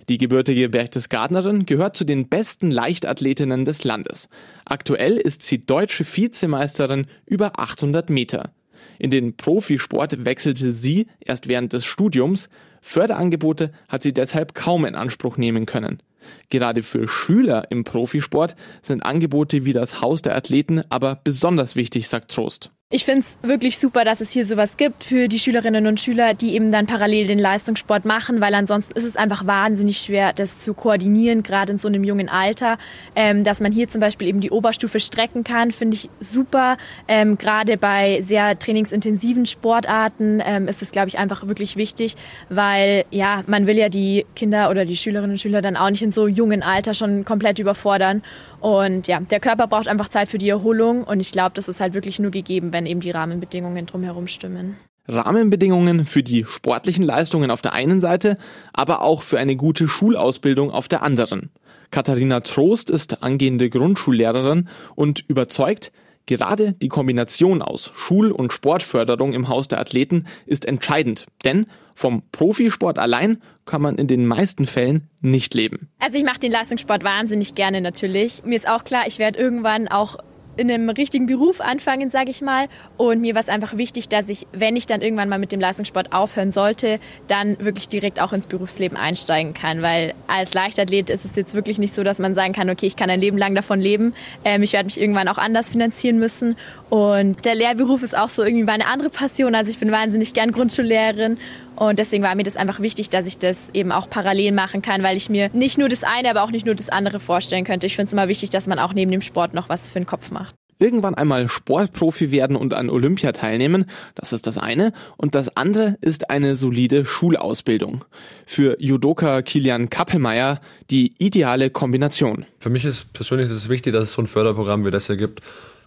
Die 0.08 0.18
gebürtige 0.18 0.68
Berchtesgadenerin 0.68 1.64
gehört 1.64 1.96
zu 1.96 2.04
den 2.04 2.28
besten 2.28 2.70
Leichtathletinnen 2.70 3.64
des 3.64 3.84
Landes. 3.84 4.28
Aktuell 4.66 5.16
ist 5.16 5.42
sie 5.42 5.60
deutsche 5.60 6.04
Vizemeisterin 6.04 7.06
über 7.24 7.58
800 7.58 8.10
Meter. 8.10 8.52
In 8.98 9.10
den 9.10 9.36
Profisport 9.36 10.24
wechselte 10.24 10.72
sie 10.72 11.06
erst 11.20 11.48
während 11.48 11.72
des 11.72 11.84
Studiums. 11.84 12.48
Förderangebote 12.82 13.72
hat 13.88 14.02
sie 14.02 14.12
deshalb 14.12 14.54
kaum 14.54 14.84
in 14.84 14.94
Anspruch 14.94 15.38
nehmen 15.38 15.64
können. 15.64 16.02
Gerade 16.50 16.82
für 16.82 17.08
Schüler 17.08 17.70
im 17.70 17.84
Profisport 17.84 18.56
sind 18.82 19.04
Angebote 19.04 19.64
wie 19.64 19.72
das 19.72 20.00
Haus 20.00 20.20
der 20.22 20.36
Athleten 20.36 20.82
aber 20.90 21.20
besonders 21.24 21.76
wichtig, 21.76 22.08
sagt 22.08 22.32
Trost. 22.32 22.72
Ich 22.94 23.06
finde 23.06 23.20
es 23.20 23.48
wirklich 23.48 23.78
super, 23.78 24.04
dass 24.04 24.20
es 24.20 24.32
hier 24.32 24.44
sowas 24.44 24.76
gibt 24.76 25.04
für 25.04 25.26
die 25.26 25.38
Schülerinnen 25.38 25.86
und 25.86 25.98
Schüler, 25.98 26.34
die 26.34 26.54
eben 26.54 26.70
dann 26.70 26.86
parallel 26.86 27.26
den 27.26 27.38
Leistungssport 27.38 28.04
machen, 28.04 28.42
weil 28.42 28.54
ansonsten 28.54 28.92
ist 28.98 29.04
es 29.04 29.16
einfach 29.16 29.46
wahnsinnig 29.46 29.96
schwer, 29.96 30.34
das 30.34 30.58
zu 30.58 30.74
koordinieren, 30.74 31.42
gerade 31.42 31.72
in 31.72 31.78
so 31.78 31.88
einem 31.88 32.04
jungen 32.04 32.28
Alter. 32.28 32.76
Ähm, 33.16 33.44
dass 33.44 33.60
man 33.60 33.72
hier 33.72 33.88
zum 33.88 34.02
Beispiel 34.02 34.28
eben 34.28 34.42
die 34.42 34.50
Oberstufe 34.50 35.00
strecken 35.00 35.42
kann, 35.42 35.72
finde 35.72 35.94
ich 35.94 36.10
super. 36.20 36.76
Ähm, 37.08 37.38
gerade 37.38 37.78
bei 37.78 38.20
sehr 38.20 38.58
trainingsintensiven 38.58 39.46
Sportarten 39.46 40.42
ähm, 40.44 40.68
ist 40.68 40.82
es, 40.82 40.90
glaube 40.90 41.08
ich, 41.08 41.18
einfach 41.18 41.48
wirklich 41.48 41.76
wichtig, 41.76 42.16
weil 42.50 43.06
ja, 43.10 43.42
man 43.46 43.66
will 43.66 43.78
ja 43.78 43.88
die 43.88 44.26
Kinder 44.36 44.68
oder 44.68 44.84
die 44.84 44.98
Schülerinnen 44.98 45.30
und 45.30 45.38
Schüler 45.38 45.62
dann 45.62 45.78
auch 45.78 45.88
nicht 45.88 46.02
in 46.02 46.12
so 46.12 46.26
jungen 46.26 46.62
Alter 46.62 46.92
schon 46.92 47.24
komplett 47.24 47.58
überfordern. 47.58 48.22
Und 48.62 49.08
ja, 49.08 49.18
der 49.18 49.40
Körper 49.40 49.66
braucht 49.66 49.88
einfach 49.88 50.08
Zeit 50.08 50.28
für 50.28 50.38
die 50.38 50.48
Erholung 50.48 51.02
und 51.02 51.18
ich 51.18 51.32
glaube, 51.32 51.50
das 51.54 51.66
ist 51.66 51.80
halt 51.80 51.94
wirklich 51.94 52.20
nur 52.20 52.30
gegeben, 52.30 52.72
wenn 52.72 52.86
eben 52.86 53.00
die 53.00 53.10
Rahmenbedingungen 53.10 53.86
drumherum 53.86 54.28
stimmen. 54.28 54.76
Rahmenbedingungen 55.08 56.04
für 56.04 56.22
die 56.22 56.44
sportlichen 56.44 57.02
Leistungen 57.02 57.50
auf 57.50 57.60
der 57.60 57.72
einen 57.72 57.98
Seite, 57.98 58.38
aber 58.72 59.02
auch 59.02 59.22
für 59.22 59.40
eine 59.40 59.56
gute 59.56 59.88
Schulausbildung 59.88 60.70
auf 60.70 60.86
der 60.86 61.02
anderen. 61.02 61.50
Katharina 61.90 62.38
Trost 62.38 62.88
ist 62.88 63.24
angehende 63.24 63.68
Grundschullehrerin 63.68 64.68
und 64.94 65.24
überzeugt, 65.26 65.90
gerade 66.26 66.74
die 66.74 66.88
Kombination 66.88 67.62
aus 67.62 67.90
Schul- 67.94 68.32
und 68.32 68.52
Sportförderung 68.52 69.32
im 69.32 69.48
Haus 69.48 69.68
der 69.68 69.80
Athleten 69.80 70.26
ist 70.46 70.64
entscheidend, 70.64 71.26
denn 71.44 71.66
vom 71.94 72.22
Profisport 72.32 72.98
allein 72.98 73.42
kann 73.66 73.82
man 73.82 73.96
in 73.96 74.06
den 74.06 74.26
meisten 74.26 74.66
Fällen 74.66 75.08
nicht 75.20 75.54
leben. 75.54 75.88
Also 75.98 76.16
ich 76.16 76.24
mache 76.24 76.40
den 76.40 76.52
Leistungssport 76.52 77.04
wahnsinnig 77.04 77.54
gerne 77.54 77.80
natürlich. 77.80 78.44
Mir 78.44 78.56
ist 78.56 78.68
auch 78.68 78.84
klar, 78.84 79.04
ich 79.06 79.18
werde 79.18 79.38
irgendwann 79.38 79.88
auch 79.88 80.16
in 80.56 80.70
einem 80.70 80.88
richtigen 80.90 81.26
Beruf 81.26 81.60
anfangen, 81.60 82.10
sage 82.10 82.30
ich 82.30 82.42
mal. 82.42 82.68
Und 82.96 83.20
mir 83.20 83.34
war 83.34 83.40
es 83.40 83.48
einfach 83.48 83.76
wichtig, 83.76 84.08
dass 84.08 84.28
ich, 84.28 84.46
wenn 84.52 84.76
ich 84.76 84.86
dann 84.86 85.00
irgendwann 85.00 85.28
mal 85.28 85.38
mit 85.38 85.52
dem 85.52 85.60
Leistungssport 85.60 86.12
aufhören 86.12 86.52
sollte, 86.52 86.98
dann 87.26 87.58
wirklich 87.58 87.88
direkt 87.88 88.20
auch 88.20 88.32
ins 88.32 88.46
Berufsleben 88.46 88.96
einsteigen 88.96 89.54
kann. 89.54 89.82
Weil 89.82 90.14
als 90.26 90.54
Leichtathlet 90.54 91.10
ist 91.10 91.24
es 91.24 91.36
jetzt 91.36 91.54
wirklich 91.54 91.78
nicht 91.78 91.94
so, 91.94 92.02
dass 92.04 92.18
man 92.18 92.34
sagen 92.34 92.52
kann, 92.52 92.68
okay, 92.70 92.86
ich 92.86 92.96
kann 92.96 93.10
ein 93.10 93.20
Leben 93.20 93.38
lang 93.38 93.54
davon 93.54 93.80
leben. 93.80 94.14
Ähm, 94.44 94.62
ich 94.62 94.72
werde 94.72 94.86
mich 94.86 95.00
irgendwann 95.00 95.28
auch 95.28 95.38
anders 95.38 95.70
finanzieren 95.70 96.18
müssen. 96.18 96.56
Und 96.90 97.44
der 97.44 97.54
Lehrberuf 97.54 98.02
ist 98.02 98.16
auch 98.16 98.28
so 98.28 98.42
irgendwie 98.42 98.64
meine 98.64 98.86
andere 98.86 99.08
Passion. 99.08 99.54
Also 99.54 99.70
ich 99.70 99.78
bin 99.78 99.90
wahnsinnig 99.90 100.34
gern 100.34 100.52
Grundschullehrerin 100.52 101.38
und 101.76 101.98
deswegen 101.98 102.22
war 102.22 102.34
mir 102.34 102.42
das 102.42 102.56
einfach 102.56 102.80
wichtig, 102.80 103.10
dass 103.10 103.26
ich 103.26 103.38
das 103.38 103.70
eben 103.72 103.92
auch 103.92 104.08
parallel 104.08 104.52
machen 104.52 104.82
kann, 104.82 105.02
weil 105.02 105.16
ich 105.16 105.28
mir 105.28 105.50
nicht 105.52 105.78
nur 105.78 105.88
das 105.88 106.04
eine, 106.04 106.30
aber 106.30 106.42
auch 106.42 106.50
nicht 106.50 106.66
nur 106.66 106.74
das 106.74 106.88
andere 106.88 107.20
vorstellen 107.20 107.64
könnte. 107.64 107.86
Ich 107.86 107.96
finde 107.96 108.06
es 108.06 108.12
immer 108.12 108.28
wichtig, 108.28 108.50
dass 108.50 108.66
man 108.66 108.78
auch 108.78 108.92
neben 108.92 109.10
dem 109.10 109.22
Sport 109.22 109.54
noch 109.54 109.68
was 109.68 109.90
für 109.90 110.00
den 110.00 110.06
Kopf 110.06 110.30
macht. 110.30 110.54
Irgendwann 110.78 111.14
einmal 111.14 111.46
Sportprofi 111.46 112.32
werden 112.32 112.56
und 112.56 112.74
an 112.74 112.90
Olympia 112.90 113.30
teilnehmen, 113.30 113.84
das 114.16 114.32
ist 114.32 114.48
das 114.48 114.58
eine. 114.58 114.92
Und 115.16 115.36
das 115.36 115.56
andere 115.56 115.96
ist 116.00 116.28
eine 116.28 116.56
solide 116.56 117.04
Schulausbildung. 117.04 118.04
Für 118.46 118.76
Judoka 118.80 119.42
Kilian 119.42 119.90
Kappelmeier 119.90 120.60
die 120.90 121.14
ideale 121.18 121.70
Kombination. 121.70 122.46
Für 122.58 122.70
mich 122.70 122.84
ist 122.84 123.12
persönlich 123.12 123.44
ist 123.44 123.52
es 123.54 123.68
wichtig, 123.68 123.92
dass 123.92 124.04
es 124.04 124.12
so 124.14 124.22
ein 124.22 124.26
Förderprogramm 124.26 124.84
wie 124.84 124.90
das 124.90 125.06
hier 125.06 125.16
gibt, 125.16 125.40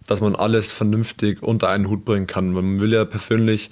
dass 0.07 0.21
man 0.21 0.33
alles 0.33 0.71
vernünftig 0.71 1.43
unter 1.43 1.67
einen 1.69 1.89
Hut 1.89 2.05
bringen 2.05 2.27
kann. 2.27 2.51
Man 2.51 2.79
will 2.79 2.93
ja 2.93 3.03
persönlich 3.03 3.71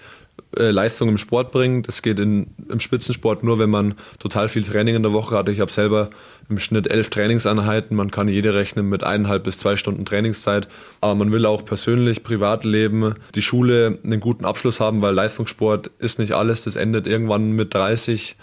äh, 0.57 0.71
Leistung 0.71 1.09
im 1.09 1.17
Sport 1.17 1.51
bringen. 1.51 1.83
Das 1.83 2.01
geht 2.01 2.19
in, 2.19 2.47
im 2.69 2.79
Spitzensport 2.79 3.43
nur, 3.43 3.59
wenn 3.59 3.69
man 3.69 3.95
total 4.19 4.49
viel 4.49 4.63
Training 4.63 4.95
in 4.95 5.03
der 5.03 5.13
Woche 5.13 5.35
hat. 5.35 5.49
Ich 5.49 5.59
habe 5.59 5.71
selber 5.71 6.09
im 6.49 6.59
Schnitt 6.59 6.87
elf 6.87 7.09
Trainingseinheiten. 7.09 7.97
Man 7.97 8.11
kann 8.11 8.27
jede 8.27 8.53
rechnen 8.53 8.87
mit 8.87 9.03
eineinhalb 9.03 9.43
bis 9.43 9.57
zwei 9.57 9.75
Stunden 9.77 10.05
Trainingszeit. 10.05 10.67
Aber 11.01 11.15
man 11.15 11.31
will 11.31 11.45
auch 11.45 11.65
persönlich, 11.65 12.23
privat 12.23 12.65
leben, 12.65 13.15
die 13.35 13.41
Schule 13.41 13.97
einen 14.03 14.19
guten 14.19 14.45
Abschluss 14.45 14.79
haben, 14.79 15.01
weil 15.01 15.13
Leistungssport 15.13 15.89
ist 15.99 16.19
nicht 16.19 16.33
alles. 16.33 16.63
Das 16.63 16.75
endet 16.75 17.07
irgendwann 17.07 17.53
mit 17.53 17.73
30. 17.73 18.35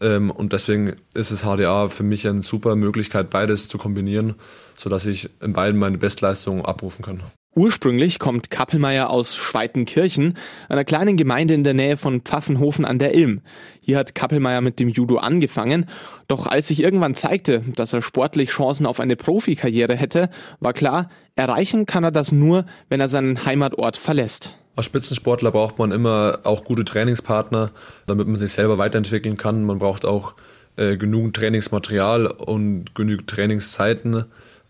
Ähm, 0.00 0.30
und 0.30 0.52
deswegen 0.52 0.96
ist 1.14 1.30
es 1.30 1.42
HDA 1.42 1.88
für 1.88 2.02
mich 2.02 2.26
eine 2.26 2.42
super 2.42 2.76
Möglichkeit, 2.76 3.30
beides 3.30 3.68
zu 3.68 3.78
kombinieren, 3.78 4.34
sodass 4.76 5.06
ich 5.06 5.30
in 5.40 5.52
beiden 5.52 5.78
meine 5.78 5.98
Bestleistungen 5.98 6.64
abrufen 6.64 7.04
kann. 7.04 7.22
Ursprünglich 7.54 8.18
kommt 8.18 8.50
Kappelmeier 8.50 9.10
aus 9.10 9.36
Schweitenkirchen, 9.36 10.38
einer 10.70 10.84
kleinen 10.84 11.18
Gemeinde 11.18 11.52
in 11.52 11.64
der 11.64 11.74
Nähe 11.74 11.98
von 11.98 12.22
Pfaffenhofen 12.22 12.86
an 12.86 12.98
der 12.98 13.14
Ilm. 13.14 13.42
Hier 13.82 13.98
hat 13.98 14.14
Kappelmeier 14.14 14.62
mit 14.62 14.80
dem 14.80 14.88
Judo 14.88 15.18
angefangen, 15.18 15.84
doch 16.28 16.46
als 16.46 16.68
sich 16.68 16.82
irgendwann 16.82 17.14
zeigte, 17.14 17.60
dass 17.76 17.92
er 17.92 18.00
sportlich 18.00 18.48
Chancen 18.48 18.86
auf 18.86 19.00
eine 19.00 19.16
Profikarriere 19.16 19.94
hätte, 19.94 20.30
war 20.60 20.72
klar, 20.72 21.10
erreichen 21.36 21.84
kann 21.84 22.04
er 22.04 22.10
das 22.10 22.32
nur, 22.32 22.64
wenn 22.88 23.00
er 23.00 23.10
seinen 23.10 23.44
Heimatort 23.44 23.98
verlässt. 23.98 24.58
Als 24.74 24.86
Spitzensportler 24.86 25.50
braucht 25.50 25.78
man 25.78 25.92
immer 25.92 26.38
auch 26.44 26.64
gute 26.64 26.86
Trainingspartner, 26.86 27.70
damit 28.06 28.28
man 28.28 28.36
sich 28.36 28.52
selber 28.52 28.78
weiterentwickeln 28.78 29.36
kann. 29.36 29.64
Man 29.64 29.78
braucht 29.78 30.06
auch 30.06 30.32
äh, 30.76 30.96
genügend 30.96 31.36
Trainingsmaterial 31.36 32.28
und 32.28 32.94
genügend 32.94 33.28
Trainingszeiten 33.28 34.24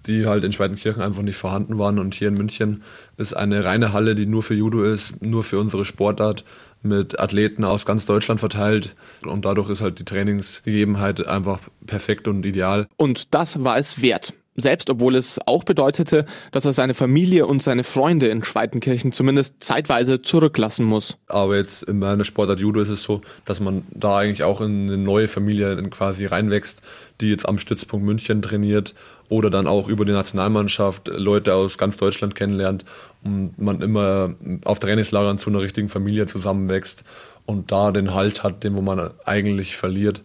die 0.06 0.26
halt 0.26 0.44
in 0.44 0.52
Schweitenkirchen 0.52 1.02
einfach 1.02 1.23
nicht 1.23 1.37
vorhanden 1.37 1.78
waren. 1.78 1.99
Und 1.99 2.14
hier 2.14 2.28
in 2.28 2.35
München 2.35 2.82
ist 3.16 3.35
eine 3.35 3.64
reine 3.64 3.92
Halle, 3.92 4.14
die 4.14 4.26
nur 4.26 4.42
für 4.42 4.54
Judo 4.54 4.82
ist, 4.82 5.23
nur 5.23 5.44
für 5.44 5.59
unsere 5.59 5.85
Sportart, 5.85 6.44
mit 6.82 7.21
Athleten 7.21 7.64
aus 7.64 7.87
ganz 7.87 8.06
Deutschland 8.06 8.40
verteilt. 8.40 8.97
Und 9.25 9.44
dadurch 9.44 9.71
ist 9.71 9.80
halt 9.80 10.00
die 10.00 10.04
Trainingsgegebenheit 10.04 11.26
einfach 11.26 11.61
perfekt 11.87 12.26
und 12.26 12.44
ideal. 12.44 12.88
Und 12.97 13.35
das 13.35 13.62
war 13.62 13.78
es 13.78 14.02
wert 14.02 14.35
selbst 14.54 14.90
obwohl 14.90 15.16
es 15.16 15.38
auch 15.47 15.64
bedeutete, 15.64 16.26
dass 16.50 16.64
er 16.64 16.73
seine 16.73 16.94
Familie 16.94 17.47
und 17.47 17.62
seine 17.62 17.85
Freunde 17.85 18.28
in 18.28 18.44
Schweitenkirchen 18.44 19.12
zumindest 19.12 19.62
zeitweise 19.62 20.23
zurücklassen 20.23 20.85
muss. 20.85 21.16
Aber 21.26 21.56
jetzt 21.56 21.85
in 21.85 21.99
meiner 21.99 22.25
Sportart 22.25 22.61
Judo 22.61 22.80
ist 22.80 22.90
es 22.90 23.02
so, 23.02 23.23
dass 23.44 23.61
man 23.61 23.85
da 23.90 24.18
eigentlich 24.18 24.42
auch 24.42 24.61
in 24.61 24.88
eine 24.88 24.99
neue 24.99 25.28
Familie 25.28 25.76
quasi 25.88 26.26
reinwächst, 26.26 26.82
die 27.21 27.30
jetzt 27.30 27.49
am 27.49 27.59
Stützpunkt 27.59 28.04
München 28.04 28.42
trainiert 28.42 28.94
oder 29.33 29.49
dann 29.49 29.67
auch 29.67 29.89
über 29.89 30.05
die 30.05 30.12
Nationalmannschaft 30.12 31.09
Leute 31.09 31.55
aus 31.55 31.79
ganz 31.79 31.97
Deutschland 31.97 32.35
kennenlernt 32.35 32.85
und 33.25 33.59
man 33.59 33.81
immer 33.81 34.35
auf 34.67 34.79
Trainingslagern 34.79 35.39
zu 35.39 35.49
einer 35.49 35.62
richtigen 35.62 35.89
Familie 35.89 36.27
zusammenwächst 36.27 37.03
und 37.47 37.73
da 37.73 37.93
den 37.93 38.12
Halt 38.12 38.43
hat, 38.43 38.62
den 38.62 38.77
wo 38.77 38.83
man 38.83 39.11
eigentlich 39.25 39.75
verliert. 39.75 40.23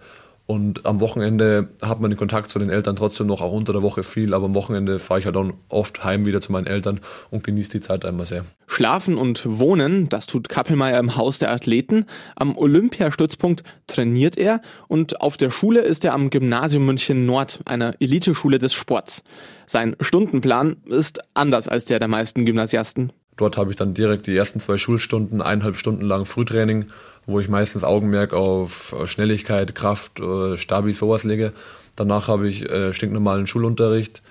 Und 0.47 0.85
am 0.85 1.01
Wochenende 1.01 1.67
hat 1.81 1.99
man 1.99 2.09
den 2.09 2.17
Kontakt 2.17 2.51
zu 2.51 2.57
den 2.57 2.69
Eltern 2.69 2.95
trotzdem 2.95 3.27
noch, 3.27 3.41
auch 3.41 3.51
unter 3.51 3.73
der 3.73 3.81
Woche 3.81 4.03
viel, 4.03 4.33
aber 4.33 4.45
am 4.45 4.55
Wochenende 4.55 4.97
fahre 4.97 5.19
ich 5.19 5.25
halt 5.25 5.35
dann 5.35 5.53
oft 5.67 6.05
heim 6.05 6.25
wieder 6.25 6.39
zu 6.39 6.53
meinen 6.53 6.67
Eltern 6.67 7.01
und 7.29 7.43
genieße 7.43 7.71
die 7.71 7.79
Zeit 7.81 8.05
einmal 8.05 8.25
sehr. 8.25 8.45
Schlafen 8.65 9.17
und 9.17 9.43
Wohnen, 9.45 10.07
das 10.07 10.25
tut 10.25 10.47
Kappelmeier 10.47 10.99
im 10.99 11.17
Haus 11.17 11.39
der 11.39 11.51
Athleten. 11.51 12.05
Am 12.37 12.57
Olympiastützpunkt 12.57 13.63
trainiert 13.87 14.37
er 14.37 14.61
und 14.87 15.19
auf 15.19 15.35
der 15.35 15.49
Schule 15.49 15.81
ist 15.81 16.05
er 16.05 16.13
am 16.13 16.29
Gymnasium 16.29 16.85
München 16.85 17.25
Nord, 17.25 17.59
einer 17.65 17.95
Eliteschule 17.99 18.57
des 18.57 18.73
Sports. 18.73 19.25
Sein 19.65 19.97
Stundenplan 19.99 20.77
ist 20.85 21.19
anders 21.33 21.67
als 21.67 21.83
der 21.83 21.99
der 21.99 22.07
meisten 22.07 22.45
Gymnasiasten. 22.45 23.11
Dort 23.37 23.55
habe 23.55 23.69
ich 23.69 23.75
dann 23.75 23.93
direkt 23.93 24.25
die 24.27 24.35
ersten 24.35 24.59
zwei 24.59 24.77
Schulstunden, 24.77 25.41
eineinhalb 25.41 25.77
Stunden 25.77 26.01
lang 26.01 26.25
Frühtraining, 26.25 26.85
wo 27.27 27.39
ich 27.39 27.49
meistens 27.49 27.83
Augenmerk 27.83 28.33
auf 28.33 28.95
Schnelligkeit, 29.05 29.75
Kraft, 29.75 30.19
äh, 30.19 30.57
Stabi, 30.57 30.91
sowas 30.91 31.23
lege. 31.23 31.53
Danach 31.95 32.27
habe 32.27 32.47
ich 32.49 32.67
äh, 32.69 32.93
stinknormalen 32.93 33.47
Schulunterricht, 33.47 34.23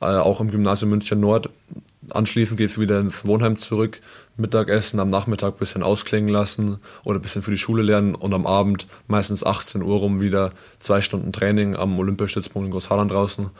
äh, 0.00 0.06
auch 0.06 0.40
im 0.40 0.50
Gymnasium 0.50 0.90
München 0.90 1.20
Nord. 1.20 1.50
Anschließend 2.10 2.58
geht 2.58 2.70
es 2.70 2.78
wieder 2.78 3.00
ins 3.00 3.26
Wohnheim 3.26 3.56
zurück, 3.56 4.00
Mittagessen, 4.36 5.00
am 5.00 5.08
Nachmittag 5.08 5.54
ein 5.54 5.58
bisschen 5.58 5.82
ausklingen 5.82 6.28
lassen 6.28 6.78
oder 7.02 7.18
ein 7.18 7.22
bisschen 7.22 7.42
für 7.42 7.50
die 7.50 7.58
Schule 7.58 7.82
lernen 7.82 8.14
und 8.14 8.34
am 8.34 8.46
Abend 8.46 8.86
meistens 9.08 9.44
18 9.44 9.82
Uhr 9.82 9.98
rum 9.98 10.20
wieder 10.20 10.52
zwei 10.80 11.00
Stunden 11.00 11.32
Training 11.32 11.76
am 11.76 11.98
Olympiastützpunkt 11.98 12.66
in 12.66 12.72
Großharland 12.72 13.10
draußen 13.10 13.50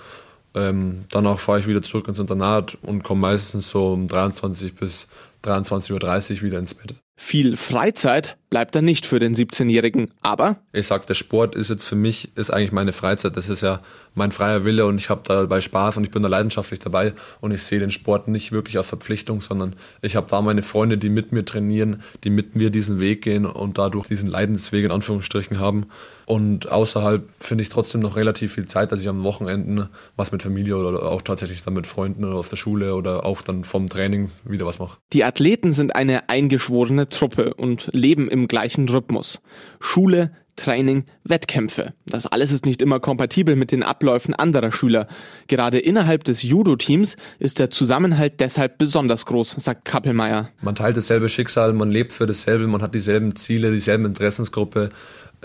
ähm, 0.54 1.04
danach 1.10 1.38
fahre 1.38 1.60
ich 1.60 1.66
wieder 1.66 1.82
zurück 1.82 2.08
ins 2.08 2.18
Internat 2.18 2.78
und 2.82 3.02
komme 3.02 3.22
meistens 3.22 3.70
so 3.70 3.92
um 3.92 4.06
23 4.06 4.74
bis 4.74 5.08
23.30 5.44 5.92
Uhr 6.36 6.42
wieder 6.42 6.58
ins 6.58 6.74
Bett. 6.74 6.94
Viel 7.16 7.56
Freizeit 7.56 8.36
bleibt 8.54 8.76
da 8.76 8.82
nicht 8.82 9.04
für 9.04 9.18
den 9.18 9.34
17-Jährigen, 9.34 10.12
aber 10.22 10.58
ich 10.72 10.86
sag, 10.86 11.08
der 11.08 11.14
Sport 11.14 11.56
ist 11.56 11.70
jetzt 11.70 11.86
für 11.86 11.96
mich 11.96 12.36
ist 12.36 12.50
eigentlich 12.50 12.70
meine 12.70 12.92
Freizeit. 12.92 13.36
Das 13.36 13.48
ist 13.48 13.62
ja 13.62 13.80
mein 14.14 14.30
freier 14.30 14.64
Wille 14.64 14.86
und 14.86 14.96
ich 14.96 15.10
habe 15.10 15.22
dabei 15.24 15.60
Spaß 15.60 15.96
und 15.96 16.04
ich 16.04 16.12
bin 16.12 16.22
da 16.22 16.28
leidenschaftlich 16.28 16.78
dabei 16.78 17.14
und 17.40 17.50
ich 17.50 17.64
sehe 17.64 17.80
den 17.80 17.90
Sport 17.90 18.28
nicht 18.28 18.52
wirklich 18.52 18.76
als 18.78 18.86
Verpflichtung, 18.86 19.40
sondern 19.40 19.74
ich 20.02 20.14
habe 20.14 20.28
da 20.30 20.40
meine 20.40 20.62
Freunde, 20.62 20.98
die 20.98 21.08
mit 21.08 21.32
mir 21.32 21.44
trainieren, 21.44 22.00
die 22.22 22.30
mit 22.30 22.54
mir 22.54 22.70
diesen 22.70 23.00
Weg 23.00 23.22
gehen 23.22 23.44
und 23.44 23.76
dadurch 23.76 24.06
diesen 24.06 24.30
Leidensweg 24.30 24.84
in 24.84 24.92
Anführungsstrichen 24.92 25.58
haben. 25.58 25.86
Und 26.26 26.70
außerhalb 26.70 27.28
finde 27.36 27.62
ich 27.62 27.68
trotzdem 27.68 28.00
noch 28.00 28.16
relativ 28.16 28.54
viel 28.54 28.66
Zeit, 28.66 28.92
dass 28.92 29.00
ich 29.00 29.08
am 29.08 29.24
Wochenende 29.24 29.90
was 30.16 30.32
mit 30.32 30.42
Familie 30.42 30.76
oder 30.76 31.02
auch 31.02 31.22
tatsächlich 31.22 31.62
dann 31.62 31.74
mit 31.74 31.86
Freunden 31.86 32.24
oder 32.24 32.36
aus 32.36 32.48
der 32.48 32.56
Schule 32.56 32.94
oder 32.94 33.26
auch 33.26 33.42
dann 33.42 33.64
vom 33.64 33.88
Training 33.88 34.30
wieder 34.44 34.64
was 34.64 34.78
mache. 34.78 34.98
Die 35.12 35.24
Athleten 35.24 35.72
sind 35.72 35.94
eine 35.94 36.28
eingeschworene 36.28 37.08
Truppe 37.08 37.54
und 37.54 37.90
leben 37.92 38.28
im 38.28 38.43
gleichen 38.48 38.88
Rhythmus. 38.88 39.40
Schule, 39.80 40.30
Training, 40.56 41.04
Wettkämpfe. 41.24 41.94
Das 42.06 42.26
alles 42.26 42.52
ist 42.52 42.64
nicht 42.64 42.80
immer 42.80 43.00
kompatibel 43.00 43.56
mit 43.56 43.72
den 43.72 43.82
Abläufen 43.82 44.34
anderer 44.34 44.70
Schüler. 44.70 45.08
Gerade 45.48 45.78
innerhalb 45.78 46.24
des 46.24 46.42
Judo-Teams 46.42 47.16
ist 47.38 47.58
der 47.58 47.70
Zusammenhalt 47.70 48.40
deshalb 48.40 48.78
besonders 48.78 49.26
groß, 49.26 49.56
sagt 49.58 49.84
Kappelmeier. 49.84 50.50
Man 50.62 50.74
teilt 50.74 50.96
dasselbe 50.96 51.28
Schicksal, 51.28 51.72
man 51.72 51.90
lebt 51.90 52.12
für 52.12 52.26
dasselbe, 52.26 52.66
man 52.66 52.82
hat 52.82 52.94
dieselben 52.94 53.34
Ziele, 53.36 53.72
dieselben 53.72 54.04
Interessensgruppe. 54.04 54.90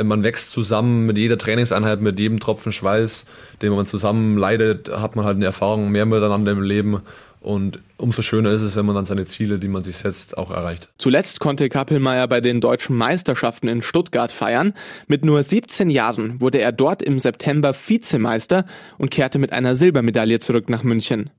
Man 0.02 0.24
wächst 0.24 0.52
zusammen 0.52 1.06
mit 1.08 1.18
jeder 1.18 1.38
Trainingseinheit, 1.38 2.02
mit 2.02 2.20
jedem 2.20 2.40
Tropfen 2.40 2.72
Schweiß, 2.72 3.26
den 3.62 3.74
man 3.74 3.86
zusammen 3.86 4.38
leidet, 4.38 4.90
hat 4.90 5.16
man 5.16 5.26
halt 5.26 5.36
eine 5.36 5.46
Erfahrung 5.46 5.92
mehr 5.92 6.06
miteinander 6.06 6.54
im 6.54 6.62
Leben. 6.62 7.02
Und 7.42 7.80
umso 7.98 8.22
schöner 8.22 8.52
ist 8.52 8.62
es, 8.62 8.76
wenn 8.76 8.86
man 8.86 8.96
dann 8.96 9.06
seine 9.06 9.26
Ziele, 9.26 9.60
die 9.60 9.70
man 9.70 9.84
sich 9.84 9.98
setzt, 9.98 10.38
auch 10.38 10.52
erreicht. 10.52 10.90
Zuletzt 10.98 11.40
konnte 11.40 11.70
Kappelmeier 11.70 12.28
bei 12.28 12.42
den 12.42 12.60
deutschen 12.60 12.98
Meisterschaften 12.98 13.68
in 13.70 13.82
Stuttgart 13.82 14.32
feiern. 14.32 14.74
Mit 15.08 15.24
nur 15.24 15.42
17 15.42 15.90
Jahren 15.90 16.42
wurde 16.42 16.60
er 16.60 16.74
dort 16.74 17.02
im 17.02 17.18
September 17.18 17.74
Vizemeister 17.74 18.66
und 18.98 19.10
kehrte 19.10 19.40
mit 19.40 19.54
einer 19.54 19.76
Silbermedaille 19.76 20.40
zurück 20.40 20.70
nach 20.70 20.84
München. 20.84 21.30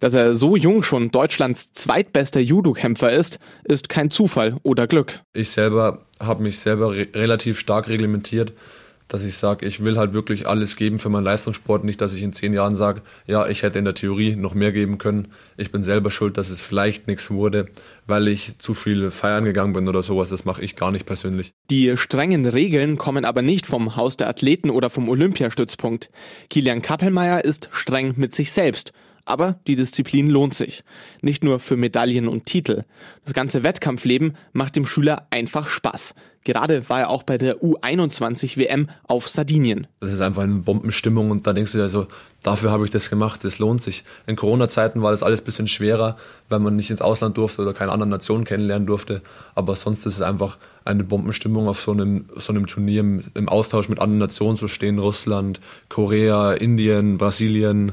Dass 0.00 0.14
er 0.14 0.34
so 0.34 0.56
jung 0.56 0.82
schon 0.82 1.10
Deutschlands 1.10 1.72
zweitbester 1.72 2.40
Judo-Kämpfer 2.40 3.10
ist, 3.12 3.38
ist 3.64 3.88
kein 3.88 4.10
Zufall 4.10 4.56
oder 4.62 4.86
Glück. 4.86 5.20
Ich 5.32 5.50
selber 5.50 6.06
habe 6.20 6.42
mich 6.42 6.58
selber 6.58 6.92
re 6.92 7.08
relativ 7.14 7.58
stark 7.58 7.88
reglementiert 7.88 8.52
dass 9.12 9.24
ich 9.24 9.36
sage, 9.36 9.66
ich 9.66 9.84
will 9.84 9.98
halt 9.98 10.14
wirklich 10.14 10.46
alles 10.46 10.76
geben 10.76 10.98
für 10.98 11.08
meinen 11.10 11.24
Leistungssport. 11.24 11.84
Nicht, 11.84 12.00
dass 12.00 12.14
ich 12.14 12.22
in 12.22 12.32
zehn 12.32 12.52
Jahren 12.52 12.74
sage, 12.74 13.02
ja, 13.26 13.46
ich 13.46 13.62
hätte 13.62 13.78
in 13.78 13.84
der 13.84 13.94
Theorie 13.94 14.36
noch 14.36 14.54
mehr 14.54 14.72
geben 14.72 14.96
können. 14.98 15.28
Ich 15.56 15.70
bin 15.70 15.82
selber 15.82 16.10
schuld, 16.10 16.38
dass 16.38 16.48
es 16.48 16.60
vielleicht 16.60 17.08
nichts 17.08 17.30
wurde, 17.30 17.66
weil 18.06 18.28
ich 18.28 18.58
zu 18.58 18.72
viel 18.72 19.10
feiern 19.10 19.44
gegangen 19.44 19.74
bin 19.74 19.88
oder 19.88 20.02
sowas. 20.02 20.30
Das 20.30 20.44
mache 20.44 20.62
ich 20.62 20.76
gar 20.76 20.90
nicht 20.90 21.04
persönlich. 21.04 21.52
Die 21.70 21.96
strengen 21.96 22.46
Regeln 22.46 22.96
kommen 22.96 23.24
aber 23.24 23.42
nicht 23.42 23.66
vom 23.66 23.96
Haus 23.96 24.16
der 24.16 24.28
Athleten 24.28 24.70
oder 24.70 24.88
vom 24.88 25.08
Olympiastützpunkt. 25.08 26.10
Kilian 26.48 26.80
Kappelmeier 26.80 27.44
ist 27.44 27.68
streng 27.72 28.14
mit 28.16 28.34
sich 28.34 28.50
selbst 28.52 28.92
aber 29.24 29.60
die 29.66 29.76
Disziplin 29.76 30.28
lohnt 30.28 30.54
sich. 30.54 30.82
Nicht 31.20 31.44
nur 31.44 31.60
für 31.60 31.76
Medaillen 31.76 32.28
und 32.28 32.46
Titel. 32.46 32.84
Das 33.24 33.34
ganze 33.34 33.62
Wettkampfleben 33.62 34.36
macht 34.52 34.76
dem 34.76 34.86
Schüler 34.86 35.26
einfach 35.30 35.68
Spaß. 35.68 36.14
Gerade 36.44 36.88
war 36.88 37.00
er 37.00 37.10
auch 37.10 37.22
bei 37.22 37.38
der 37.38 37.58
U21 37.62 38.56
WM 38.56 38.88
auf 39.04 39.28
Sardinien. 39.28 39.86
Das 40.00 40.12
ist 40.12 40.20
einfach 40.20 40.42
eine 40.42 40.54
Bombenstimmung 40.56 41.30
und 41.30 41.46
da 41.46 41.52
denkst 41.52 41.72
du 41.72 41.78
dir 41.78 41.88
so, 41.88 42.08
dafür 42.42 42.72
habe 42.72 42.84
ich 42.84 42.90
das 42.90 43.10
gemacht, 43.10 43.44
das 43.44 43.60
lohnt 43.60 43.82
sich. 43.82 44.04
In 44.26 44.34
Corona-Zeiten 44.34 45.02
war 45.02 45.12
das 45.12 45.22
alles 45.22 45.40
ein 45.40 45.44
bisschen 45.44 45.68
schwerer, 45.68 46.16
weil 46.48 46.58
man 46.58 46.74
nicht 46.74 46.90
ins 46.90 47.00
Ausland 47.00 47.36
durfte 47.36 47.62
oder 47.62 47.74
keine 47.74 47.92
anderen 47.92 48.10
Nationen 48.10 48.44
kennenlernen 48.44 48.86
durfte. 48.86 49.22
Aber 49.54 49.76
sonst 49.76 50.04
ist 50.04 50.14
es 50.14 50.20
einfach 50.20 50.58
eine 50.84 51.04
Bombenstimmung 51.04 51.68
auf 51.68 51.80
so 51.80 51.92
einem, 51.92 52.26
so 52.36 52.52
einem 52.52 52.66
Turnier 52.66 53.00
im 53.00 53.48
Austausch 53.48 53.88
mit 53.88 54.00
anderen 54.00 54.18
Nationen 54.18 54.56
zu 54.56 54.66
stehen. 54.66 54.98
Russland, 54.98 55.60
Korea, 55.88 56.54
Indien, 56.54 57.18
Brasilien, 57.18 57.92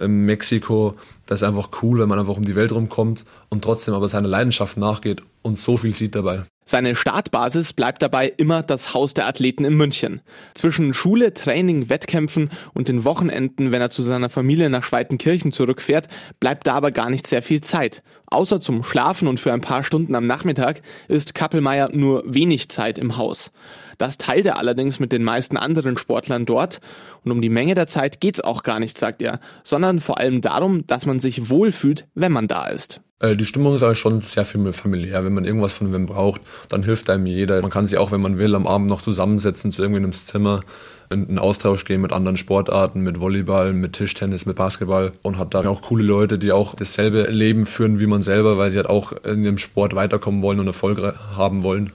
in 0.00 0.24
Mexiko. 0.24 0.94
Das 1.26 1.42
ist 1.42 1.48
einfach 1.48 1.70
cool, 1.82 1.98
wenn 1.98 2.08
man 2.08 2.18
einfach 2.18 2.36
um 2.36 2.44
die 2.44 2.56
Welt 2.56 2.72
rumkommt 2.72 3.24
und 3.48 3.64
trotzdem 3.64 3.94
aber 3.94 4.08
seiner 4.08 4.28
Leidenschaft 4.28 4.76
nachgeht 4.76 5.22
und 5.42 5.58
so 5.58 5.76
viel 5.76 5.94
sieht 5.94 6.14
dabei. 6.14 6.44
Seine 6.64 6.94
Startbasis 6.94 7.72
bleibt 7.72 8.02
dabei 8.02 8.32
immer 8.36 8.62
das 8.62 8.94
Haus 8.94 9.14
der 9.14 9.26
Athleten 9.26 9.64
in 9.64 9.74
München. 9.74 10.20
Zwischen 10.54 10.94
Schule, 10.94 11.34
Training, 11.34 11.88
Wettkämpfen 11.88 12.50
und 12.72 12.88
den 12.88 13.04
Wochenenden, 13.04 13.72
wenn 13.72 13.82
er 13.82 13.90
zu 13.90 14.02
seiner 14.02 14.30
Familie 14.30 14.70
nach 14.70 14.84
Schweitenkirchen 14.84 15.50
zurückfährt, 15.50 16.06
bleibt 16.38 16.68
da 16.68 16.74
aber 16.74 16.92
gar 16.92 17.10
nicht 17.10 17.26
sehr 17.26 17.42
viel 17.42 17.62
Zeit. 17.62 18.02
Außer 18.26 18.60
zum 18.60 18.84
Schlafen 18.84 19.26
und 19.26 19.40
für 19.40 19.52
ein 19.52 19.60
paar 19.60 19.82
Stunden 19.82 20.14
am 20.14 20.26
Nachmittag 20.26 20.82
ist 21.08 21.34
Kappelmeier 21.34 21.90
nur 21.92 22.22
wenig 22.26 22.68
Zeit 22.68 22.96
im 22.96 23.16
Haus. 23.16 23.50
Das 23.98 24.16
teilt 24.16 24.46
er 24.46 24.58
allerdings 24.58 25.00
mit 25.00 25.12
den 25.12 25.24
meisten 25.24 25.56
anderen 25.56 25.98
Sportlern 25.98 26.46
dort. 26.46 26.80
Und 27.24 27.32
um 27.32 27.42
die 27.42 27.48
Menge 27.48 27.74
der 27.74 27.88
Zeit 27.88 28.20
geht's 28.20 28.40
auch 28.40 28.62
gar 28.62 28.80
nicht, 28.80 28.98
sagt 28.98 29.20
er, 29.20 29.40
sondern 29.64 30.00
vor 30.00 30.18
allem 30.18 30.40
darum, 30.40 30.86
dass 30.86 31.06
man 31.06 31.20
sich 31.20 31.50
wohlfühlt, 31.50 32.06
wenn 32.14 32.32
man 32.32 32.48
da 32.48 32.68
ist. 32.68 33.00
Äh, 33.22 33.36
die 33.36 33.46
Stimmung 33.46 33.80
ist 33.80 33.98
schon 33.98 34.20
sehr 34.20 34.44
viel 34.44 34.72
familiär. 34.72 35.24
Wenn 35.24 35.32
man 35.32 35.44
irgendwas 35.44 35.72
von 35.72 35.92
wem 35.92 36.06
braucht, 36.06 36.42
dann 36.68 36.82
hilft 36.82 37.08
einem 37.08 37.24
jeder. 37.26 37.62
Man 37.62 37.70
kann 37.70 37.86
sich 37.86 37.96
auch, 37.98 38.12
wenn 38.12 38.20
man 38.20 38.38
will, 38.38 38.54
am 38.54 38.66
Abend 38.66 38.90
noch 38.90 39.00
zusammensetzen 39.00 39.72
zu 39.72 39.80
irgendwie 39.80 40.00
einem 40.00 40.12
Zimmer, 40.12 40.62
in 41.10 41.28
einen 41.28 41.38
Austausch 41.38 41.84
gehen 41.84 42.00
mit 42.00 42.12
anderen 42.12 42.36
Sportarten, 42.36 43.00
mit 43.00 43.20
Volleyball, 43.20 43.72
mit 43.72 43.94
Tischtennis, 43.94 44.46
mit 44.46 44.56
Basketball 44.56 45.12
und 45.22 45.38
hat 45.38 45.54
da 45.54 45.66
auch 45.68 45.82
coole 45.82 46.02
Leute, 46.02 46.38
die 46.38 46.52
auch 46.52 46.74
dasselbe 46.74 47.24
Leben 47.24 47.66
führen 47.66 48.00
wie 48.00 48.06
man 48.06 48.22
selber, 48.22 48.58
weil 48.58 48.70
sie 48.70 48.78
halt 48.78 48.88
auch 48.88 49.12
in 49.24 49.42
dem 49.42 49.58
Sport 49.58 49.94
weiterkommen 49.94 50.42
wollen 50.42 50.58
und 50.58 50.66
Erfolg 50.66 50.98
haben 51.36 51.62
wollen. 51.62 51.92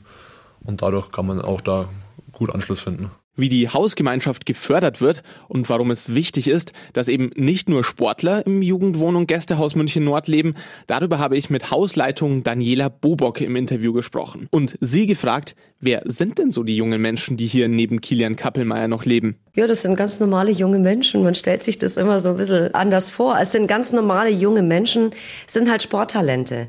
Und 0.63 0.81
dadurch 0.81 1.11
kann 1.11 1.25
man 1.25 1.41
auch 1.41 1.61
da 1.61 1.89
gut 2.31 2.53
Anschluss 2.53 2.81
finden 2.81 3.11
wie 3.37 3.49
die 3.49 3.69
Hausgemeinschaft 3.69 4.45
gefördert 4.45 4.99
wird 4.99 5.23
und 5.47 5.69
warum 5.69 5.91
es 5.91 6.13
wichtig 6.13 6.49
ist, 6.49 6.73
dass 6.93 7.07
eben 7.07 7.31
nicht 7.35 7.69
nur 7.69 7.83
Sportler 7.83 8.45
im 8.45 8.61
Jugendwohn- 8.61 9.15
und 9.15 9.27
Gästehaus 9.27 9.75
München 9.75 10.03
Nord 10.03 10.27
leben. 10.27 10.55
Darüber 10.87 11.19
habe 11.19 11.37
ich 11.37 11.49
mit 11.49 11.71
Hausleitung 11.71 12.43
Daniela 12.43 12.89
Bobock 12.89 13.39
im 13.39 13.55
Interview 13.55 13.93
gesprochen 13.93 14.47
und 14.51 14.77
sie 14.81 15.05
gefragt, 15.05 15.55
wer 15.79 16.01
sind 16.05 16.39
denn 16.39 16.51
so 16.51 16.63
die 16.63 16.75
jungen 16.75 17.01
Menschen, 17.01 17.37
die 17.37 17.47
hier 17.47 17.67
neben 17.67 18.01
Kilian 18.01 18.35
Kappelmeier 18.35 18.87
noch 18.87 19.05
leben? 19.05 19.37
Ja, 19.55 19.67
das 19.67 19.83
sind 19.83 19.95
ganz 19.95 20.19
normale 20.19 20.51
junge 20.51 20.79
Menschen. 20.79 21.23
Man 21.23 21.35
stellt 21.35 21.63
sich 21.63 21.77
das 21.77 21.97
immer 21.97 22.19
so 22.19 22.31
ein 22.31 22.37
bisschen 22.37 22.73
anders 22.73 23.09
vor. 23.09 23.37
Es 23.39 23.51
sind 23.51 23.67
ganz 23.67 23.93
normale 23.93 24.29
junge 24.29 24.63
Menschen, 24.63 25.11
es 25.47 25.53
sind 25.53 25.69
halt 25.69 25.83
Sporttalente 25.83 26.67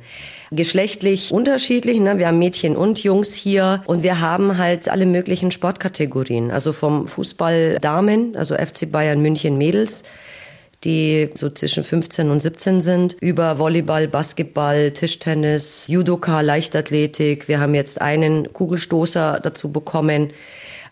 geschlechtlich 0.50 1.32
unterschiedlich. 1.32 1.98
Ne? 2.00 2.18
Wir 2.18 2.28
haben 2.28 2.38
Mädchen 2.38 2.76
und 2.76 3.02
Jungs 3.02 3.34
hier 3.34 3.82
und 3.86 4.02
wir 4.02 4.20
haben 4.20 4.58
halt 4.58 4.88
alle 4.88 5.06
möglichen 5.06 5.50
Sportkategorien. 5.50 6.50
Also 6.50 6.72
vom 6.72 7.06
Fußball 7.06 7.78
Damen, 7.80 8.36
also 8.36 8.54
FC 8.54 8.90
Bayern 8.90 9.20
München 9.20 9.58
Mädels, 9.58 10.02
die 10.84 11.30
so 11.34 11.50
zwischen 11.50 11.82
15 11.82 12.30
und 12.30 12.40
17 12.40 12.80
sind, 12.80 13.16
über 13.20 13.58
Volleyball, 13.58 14.06
Basketball, 14.06 14.92
Tischtennis, 14.92 15.86
Judoka, 15.88 16.40
Leichtathletik. 16.40 17.48
Wir 17.48 17.60
haben 17.60 17.74
jetzt 17.74 18.00
einen 18.00 18.52
Kugelstoßer 18.52 19.40
dazu 19.42 19.72
bekommen. 19.72 20.32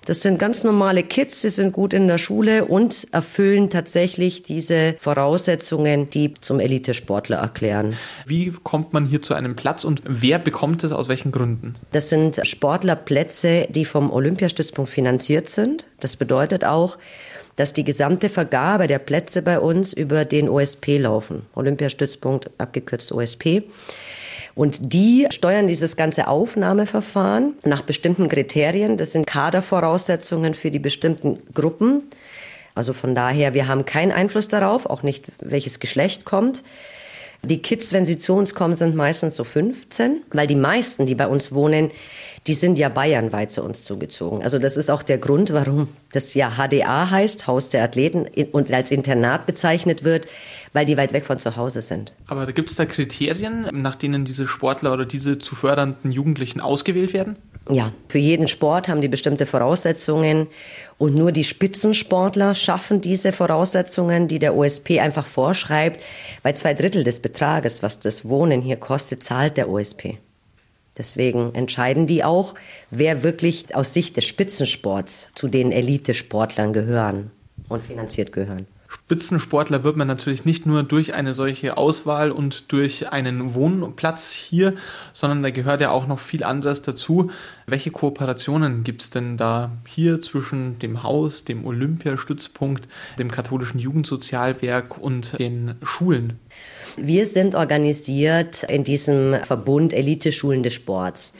Das 0.06 0.22
sind 0.22 0.38
ganz 0.38 0.62
normale 0.62 1.02
Kids, 1.02 1.42
sie 1.42 1.48
sind 1.48 1.72
gut 1.72 1.92
in 1.92 2.06
der 2.06 2.18
Schule 2.18 2.64
und 2.66 3.08
erfüllen 3.10 3.70
tatsächlich 3.70 4.44
diese 4.44 4.94
Voraussetzungen, 5.00 6.08
die 6.10 6.32
zum 6.34 6.60
Elitesportler 6.60 7.38
erklären. 7.38 7.96
Wie 8.24 8.52
kommt 8.62 8.92
man 8.92 9.06
hier 9.06 9.20
zu 9.20 9.34
einem 9.34 9.56
Platz 9.56 9.82
und 9.82 10.02
wer 10.04 10.38
bekommt 10.38 10.84
es 10.84 10.92
aus 10.92 11.08
welchen 11.08 11.32
Gründen? 11.32 11.74
Das 11.90 12.08
sind 12.08 12.38
Sportlerplätze, 12.44 13.66
die 13.68 13.84
vom 13.84 14.12
Olympiastützpunkt 14.12 14.88
finanziert 14.88 15.48
sind. 15.48 15.88
Das 15.98 16.14
bedeutet 16.14 16.64
auch, 16.64 16.98
dass 17.56 17.72
die 17.72 17.84
gesamte 17.84 18.28
Vergabe 18.28 18.86
der 18.86 19.00
Plätze 19.00 19.42
bei 19.42 19.58
uns 19.58 19.92
über 19.92 20.24
den 20.24 20.48
OSP 20.48 20.98
laufen. 20.98 21.46
Olympiastützpunkt, 21.56 22.50
abgekürzt 22.58 23.10
OSP. 23.10 23.64
Und 24.56 24.94
die 24.94 25.26
steuern 25.28 25.66
dieses 25.66 25.96
ganze 25.96 26.28
Aufnahmeverfahren 26.28 27.58
nach 27.64 27.82
bestimmten 27.82 28.30
Kriterien. 28.30 28.96
Das 28.96 29.12
sind 29.12 29.26
Kadervoraussetzungen 29.26 30.54
für 30.54 30.70
die 30.70 30.78
bestimmten 30.78 31.38
Gruppen. 31.52 32.04
Also 32.74 32.94
von 32.94 33.14
daher, 33.14 33.52
wir 33.52 33.68
haben 33.68 33.84
keinen 33.84 34.12
Einfluss 34.12 34.48
darauf, 34.48 34.86
auch 34.86 35.02
nicht 35.02 35.26
welches 35.40 35.78
Geschlecht 35.78 36.24
kommt. 36.24 36.64
Die 37.42 37.60
Kids, 37.60 37.92
wenn 37.92 38.06
sie 38.06 38.16
zu 38.16 38.32
uns 38.32 38.54
kommen, 38.54 38.74
sind 38.74 38.96
meistens 38.96 39.36
so 39.36 39.44
15, 39.44 40.22
weil 40.32 40.46
die 40.46 40.56
meisten, 40.56 41.04
die 41.04 41.14
bei 41.14 41.26
uns 41.26 41.52
wohnen, 41.52 41.90
die 42.46 42.54
sind 42.54 42.78
ja 42.78 42.88
bayernweit 42.88 43.52
zu 43.52 43.62
uns 43.62 43.84
zugezogen. 43.84 44.42
Also 44.42 44.58
das 44.58 44.76
ist 44.76 44.90
auch 44.90 45.02
der 45.02 45.18
Grund, 45.18 45.52
warum 45.52 45.88
das 46.12 46.32
ja 46.34 46.52
HDA 46.56 47.10
heißt, 47.10 47.46
Haus 47.46 47.68
der 47.68 47.84
Athleten, 47.84 48.26
und 48.52 48.72
als 48.72 48.90
Internat 48.90 49.46
bezeichnet 49.46 50.02
wird, 50.02 50.26
weil 50.76 50.84
die 50.84 50.98
weit 50.98 51.14
weg 51.14 51.24
von 51.24 51.38
zu 51.40 51.56
Hause 51.56 51.80
sind. 51.80 52.12
Aber 52.26 52.44
gibt 52.52 52.68
es 52.68 52.76
da 52.76 52.84
Kriterien, 52.84 53.66
nach 53.72 53.94
denen 53.94 54.26
diese 54.26 54.46
Sportler 54.46 54.92
oder 54.92 55.06
diese 55.06 55.38
zu 55.38 55.54
fördernden 55.54 56.12
Jugendlichen 56.12 56.60
ausgewählt 56.60 57.14
werden? 57.14 57.36
Ja, 57.70 57.94
für 58.08 58.18
jeden 58.18 58.46
Sport 58.46 58.86
haben 58.86 59.00
die 59.00 59.08
bestimmte 59.08 59.46
Voraussetzungen 59.46 60.48
und 60.98 61.14
nur 61.14 61.32
die 61.32 61.44
Spitzensportler 61.44 62.54
schaffen 62.54 63.00
diese 63.00 63.32
Voraussetzungen, 63.32 64.28
die 64.28 64.38
der 64.38 64.54
OSP 64.54 65.00
einfach 65.00 65.24
vorschreibt, 65.24 66.02
weil 66.42 66.54
zwei 66.56 66.74
Drittel 66.74 67.04
des 67.04 67.20
Betrages, 67.20 67.82
was 67.82 67.98
das 67.98 68.28
Wohnen 68.28 68.60
hier 68.60 68.76
kostet, 68.76 69.24
zahlt 69.24 69.56
der 69.56 69.70
OSP. 69.70 70.18
Deswegen 70.98 71.54
entscheiden 71.54 72.06
die 72.06 72.22
auch, 72.22 72.54
wer 72.90 73.22
wirklich 73.22 73.74
aus 73.74 73.94
Sicht 73.94 74.18
des 74.18 74.26
Spitzensports 74.26 75.30
zu 75.34 75.48
den 75.48 75.72
Elitesportlern 75.72 76.74
gehören 76.74 77.30
und 77.70 77.82
finanziert 77.82 78.32
gehören. 78.32 78.66
Spitzensportler 79.04 79.84
wird 79.84 79.96
man 79.96 80.08
natürlich 80.08 80.44
nicht 80.44 80.66
nur 80.66 80.82
durch 80.82 81.14
eine 81.14 81.32
solche 81.32 81.76
Auswahl 81.76 82.32
und 82.32 82.72
durch 82.72 83.12
einen 83.12 83.54
Wohnplatz 83.54 84.32
hier, 84.32 84.74
sondern 85.12 85.44
da 85.44 85.50
gehört 85.50 85.80
ja 85.80 85.90
auch 85.90 86.08
noch 86.08 86.18
viel 86.18 86.42
anderes 86.42 86.82
dazu. 86.82 87.30
Welche 87.66 87.92
Kooperationen 87.92 88.82
gibt 88.82 89.02
es 89.02 89.10
denn 89.10 89.36
da 89.36 89.70
hier 89.86 90.20
zwischen 90.22 90.80
dem 90.80 91.04
Haus, 91.04 91.44
dem 91.44 91.64
Olympiastützpunkt, 91.64 92.88
dem 93.18 93.30
katholischen 93.30 93.78
Jugendsozialwerk 93.78 94.98
und 94.98 95.38
den 95.38 95.76
Schulen? 95.82 96.40
Wir 96.96 97.26
sind 97.26 97.54
organisiert 97.54 98.62
in 98.62 98.82
diesem 98.82 99.36
Verbund 99.44 99.92
Elite-Schulen 99.92 100.62
des 100.62 100.72
Sports. 100.72 101.34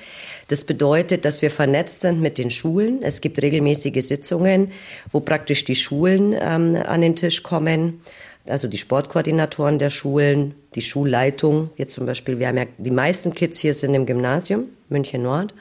Das 0.49 0.64
bedeutet, 0.64 1.25
dass 1.25 1.40
wir 1.40 1.51
vernetzt 1.51 2.03
sind 2.03 2.21
mit 2.21 2.37
den 2.37 2.51
Schulen. 2.51 3.03
Es 3.03 3.23
gibt 3.23 3.40
regelmäßige 3.40 4.05
Sitzungen, 4.05 4.73
wo 5.11 5.21
praktisch 5.21 5.64
die 5.64 5.75
Schulen 5.75 6.35
ähm, 6.38 6.77
an 6.77 7.01
den 7.01 7.16
Tisch 7.16 7.42
kommen. 7.42 8.03
Also 8.47 8.69
die 8.69 8.77
Sportkoordinatoren 8.77 9.79
der 9.79 9.88
Schulen, 9.88 10.55
die 10.75 10.83
Schulleitung. 10.83 11.71
Jetzt 11.77 11.95
zum 11.95 12.05
Beispiel, 12.05 12.38
wir 12.38 12.49
haben 12.49 12.59
ja 12.59 12.66
die 12.77 12.90
meisten 12.90 13.35
Kids 13.35 13.59
hier 13.59 13.73
sind 13.73 13.95
im 13.95 14.05
Gymnasium, 14.05 14.64
München 14.90 15.23
Nord. 15.23 15.55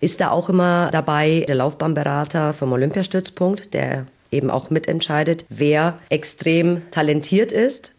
Ist 0.00 0.20
da 0.20 0.30
auch 0.30 0.50
immer 0.50 0.90
dabei 0.92 1.44
der 1.48 1.54
Laufbahnberater 1.54 2.52
vom 2.52 2.72
Olympiastützpunkt, 2.72 3.72
der 3.72 4.06
eben 4.30 4.50
auch 4.50 4.68
mitentscheidet, 4.68 5.46
wer 5.48 5.98
extrem 6.10 6.82
talentiert 6.90 7.52
ist 7.52 7.94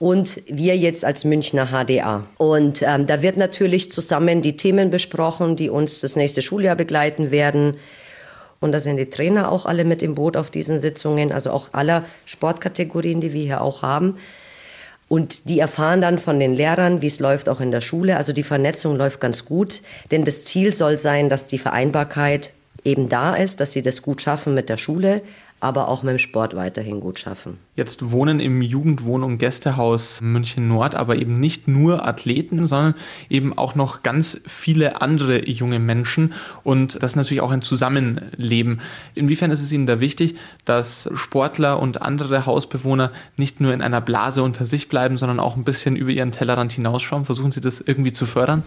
und 0.00 0.40
wir 0.46 0.78
jetzt 0.78 1.04
als 1.04 1.24
Münchner 1.24 1.66
HDA. 1.66 2.24
Und 2.38 2.80
ähm, 2.82 3.06
da 3.06 3.20
wird 3.20 3.36
natürlich 3.36 3.92
zusammen 3.92 4.40
die 4.40 4.56
Themen 4.56 4.90
besprochen, 4.90 5.56
die 5.56 5.68
uns 5.68 6.00
das 6.00 6.16
nächste 6.16 6.40
Schuljahr 6.40 6.74
begleiten 6.74 7.30
werden. 7.30 7.76
Und 8.60 8.72
da 8.72 8.80
sind 8.80 8.96
die 8.96 9.10
Trainer 9.10 9.52
auch 9.52 9.66
alle 9.66 9.84
mit 9.84 10.02
im 10.02 10.14
Boot 10.14 10.38
auf 10.38 10.50
diesen 10.50 10.80
Sitzungen, 10.80 11.32
also 11.32 11.50
auch 11.50 11.68
aller 11.72 12.04
Sportkategorien, 12.24 13.20
die 13.20 13.34
wir 13.34 13.42
hier 13.42 13.60
auch 13.60 13.82
haben. 13.82 14.16
Und 15.08 15.50
die 15.50 15.58
erfahren 15.58 16.00
dann 16.00 16.18
von 16.18 16.40
den 16.40 16.54
Lehrern, 16.54 17.02
wie 17.02 17.08
es 17.08 17.20
läuft 17.20 17.50
auch 17.50 17.60
in 17.60 17.70
der 17.70 17.82
Schule. 17.82 18.16
Also 18.16 18.32
die 18.32 18.42
Vernetzung 18.42 18.96
läuft 18.96 19.20
ganz 19.20 19.44
gut, 19.44 19.82
denn 20.10 20.24
das 20.24 20.44
Ziel 20.44 20.74
soll 20.74 20.96
sein, 20.96 21.28
dass 21.28 21.46
die 21.46 21.58
Vereinbarkeit 21.58 22.52
eben 22.84 23.10
da 23.10 23.34
ist, 23.34 23.60
dass 23.60 23.72
sie 23.72 23.82
das 23.82 24.00
gut 24.00 24.22
schaffen 24.22 24.54
mit 24.54 24.70
der 24.70 24.78
Schule, 24.78 25.20
aber 25.60 25.88
auch 25.88 26.02
mit 26.02 26.12
dem 26.12 26.18
Sport 26.18 26.56
weiterhin 26.56 27.00
gut 27.00 27.18
schaffen. 27.18 27.58
Jetzt 27.80 28.10
wohnen 28.10 28.40
im 28.40 28.60
Jugendwohn- 28.60 29.22
und 29.22 29.38
Gästehaus 29.38 30.20
München 30.20 30.68
Nord 30.68 30.94
aber 30.94 31.16
eben 31.16 31.40
nicht 31.40 31.66
nur 31.66 32.06
Athleten, 32.06 32.66
sondern 32.66 32.94
eben 33.30 33.56
auch 33.56 33.74
noch 33.74 34.02
ganz 34.02 34.38
viele 34.46 35.00
andere 35.00 35.48
junge 35.48 35.78
Menschen 35.78 36.34
und 36.62 37.02
das 37.02 37.12
ist 37.12 37.16
natürlich 37.16 37.40
auch 37.40 37.50
ein 37.50 37.62
Zusammenleben. 37.62 38.82
Inwiefern 39.14 39.50
ist 39.50 39.62
es 39.62 39.72
Ihnen 39.72 39.86
da 39.86 39.98
wichtig, 39.98 40.34
dass 40.66 41.08
Sportler 41.14 41.80
und 41.80 42.02
andere 42.02 42.44
Hausbewohner 42.44 43.12
nicht 43.38 43.62
nur 43.62 43.72
in 43.72 43.80
einer 43.80 44.02
Blase 44.02 44.42
unter 44.42 44.66
sich 44.66 44.90
bleiben, 44.90 45.16
sondern 45.16 45.40
auch 45.40 45.56
ein 45.56 45.64
bisschen 45.64 45.96
über 45.96 46.10
ihren 46.10 46.32
Tellerrand 46.32 46.72
hinausschauen? 46.72 47.24
Versuchen 47.24 47.50
Sie 47.50 47.62
das 47.62 47.80
irgendwie 47.80 48.12
zu 48.12 48.26
fördern? 48.26 48.62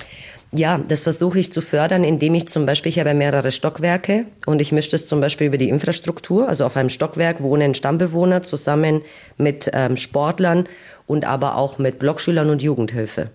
Ja, 0.56 0.78
das 0.78 1.02
versuche 1.04 1.40
ich 1.40 1.52
zu 1.52 1.62
fördern, 1.62 2.04
indem 2.04 2.36
ich 2.36 2.48
zum 2.48 2.68
Beispiel, 2.68 2.92
ich 2.92 3.00
habe 3.00 3.16
mehrere 3.16 3.50
Stockwerke 3.50 4.26
und 4.46 4.62
ich 4.62 4.72
mische 4.72 4.92
das 4.92 5.08
zum 5.08 5.20
Beispiel 5.20 5.48
über 5.48 5.58
die 5.58 5.68
Infrastruktur. 5.68 6.48
Also 6.48 6.64
auf 6.66 6.78
einem 6.78 6.90
Stockwerk 6.90 7.42
wohnen 7.42 7.74
Stammbewohner 7.74 8.44
zusammen 8.44 9.02
mit 9.38 9.70
ähm, 9.74 9.98
Sportlern 9.98 10.68
und 11.08 11.26
aber 11.26 11.58
auch 11.58 11.78
mit 11.78 12.00
Blockschülern 12.00 12.50
und 12.50 12.62
Jugendhilfe. 12.62 13.30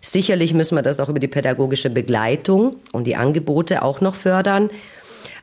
Sicherlich 0.00 0.54
müssen 0.54 0.76
wir 0.76 0.82
das 0.82 1.00
auch 1.00 1.08
über 1.08 1.20
die 1.20 1.28
pädagogische 1.28 1.90
Begleitung 1.90 2.76
und 2.92 3.04
die 3.04 3.16
Angebote 3.16 3.82
auch 3.82 4.00
noch 4.00 4.14
fördern. 4.14 4.70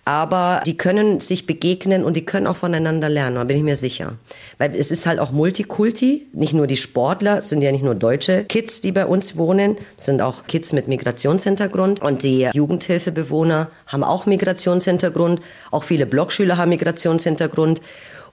Aber 0.08 0.62
die 0.68 0.78
können 0.78 1.20
sich 1.20 1.48
begegnen 1.48 2.04
und 2.04 2.16
die 2.16 2.26
können 2.26 2.46
auch 2.46 2.56
voneinander 2.56 3.10
lernen, 3.10 3.38
da 3.38 3.44
bin 3.44 3.58
ich 3.58 3.64
mir 3.64 3.76
sicher. 3.76 4.14
Weil 4.60 4.76
es 4.76 4.92
ist 4.92 5.08
halt 5.08 5.18
auch 5.18 5.32
Multikulti, 5.32 6.28
nicht 6.32 6.54
nur 6.54 6.68
die 6.68 6.76
Sportler, 6.78 7.40
es 7.40 7.50
sind 7.50 7.64
ja 7.64 7.72
nicht 7.72 7.84
nur 7.84 7.96
deutsche 7.96 8.44
Kids, 8.44 8.82
die 8.82 8.92
bei 8.92 9.08
uns 9.08 9.36
wohnen, 9.36 9.78
es 9.98 10.06
sind 10.06 10.22
auch 10.22 10.46
Kids 10.46 10.74
mit 10.74 10.88
Migrationshintergrund 10.88 12.04
und 12.04 12.22
die 12.22 12.48
Jugendhilfebewohner 12.54 13.72
haben 13.88 14.04
auch 14.04 14.28
Migrationshintergrund, 14.28 15.42
auch 15.72 15.84
viele 15.84 16.06
Blockschüler 16.06 16.58
haben 16.58 16.70
Migrationshintergrund. 16.70 17.82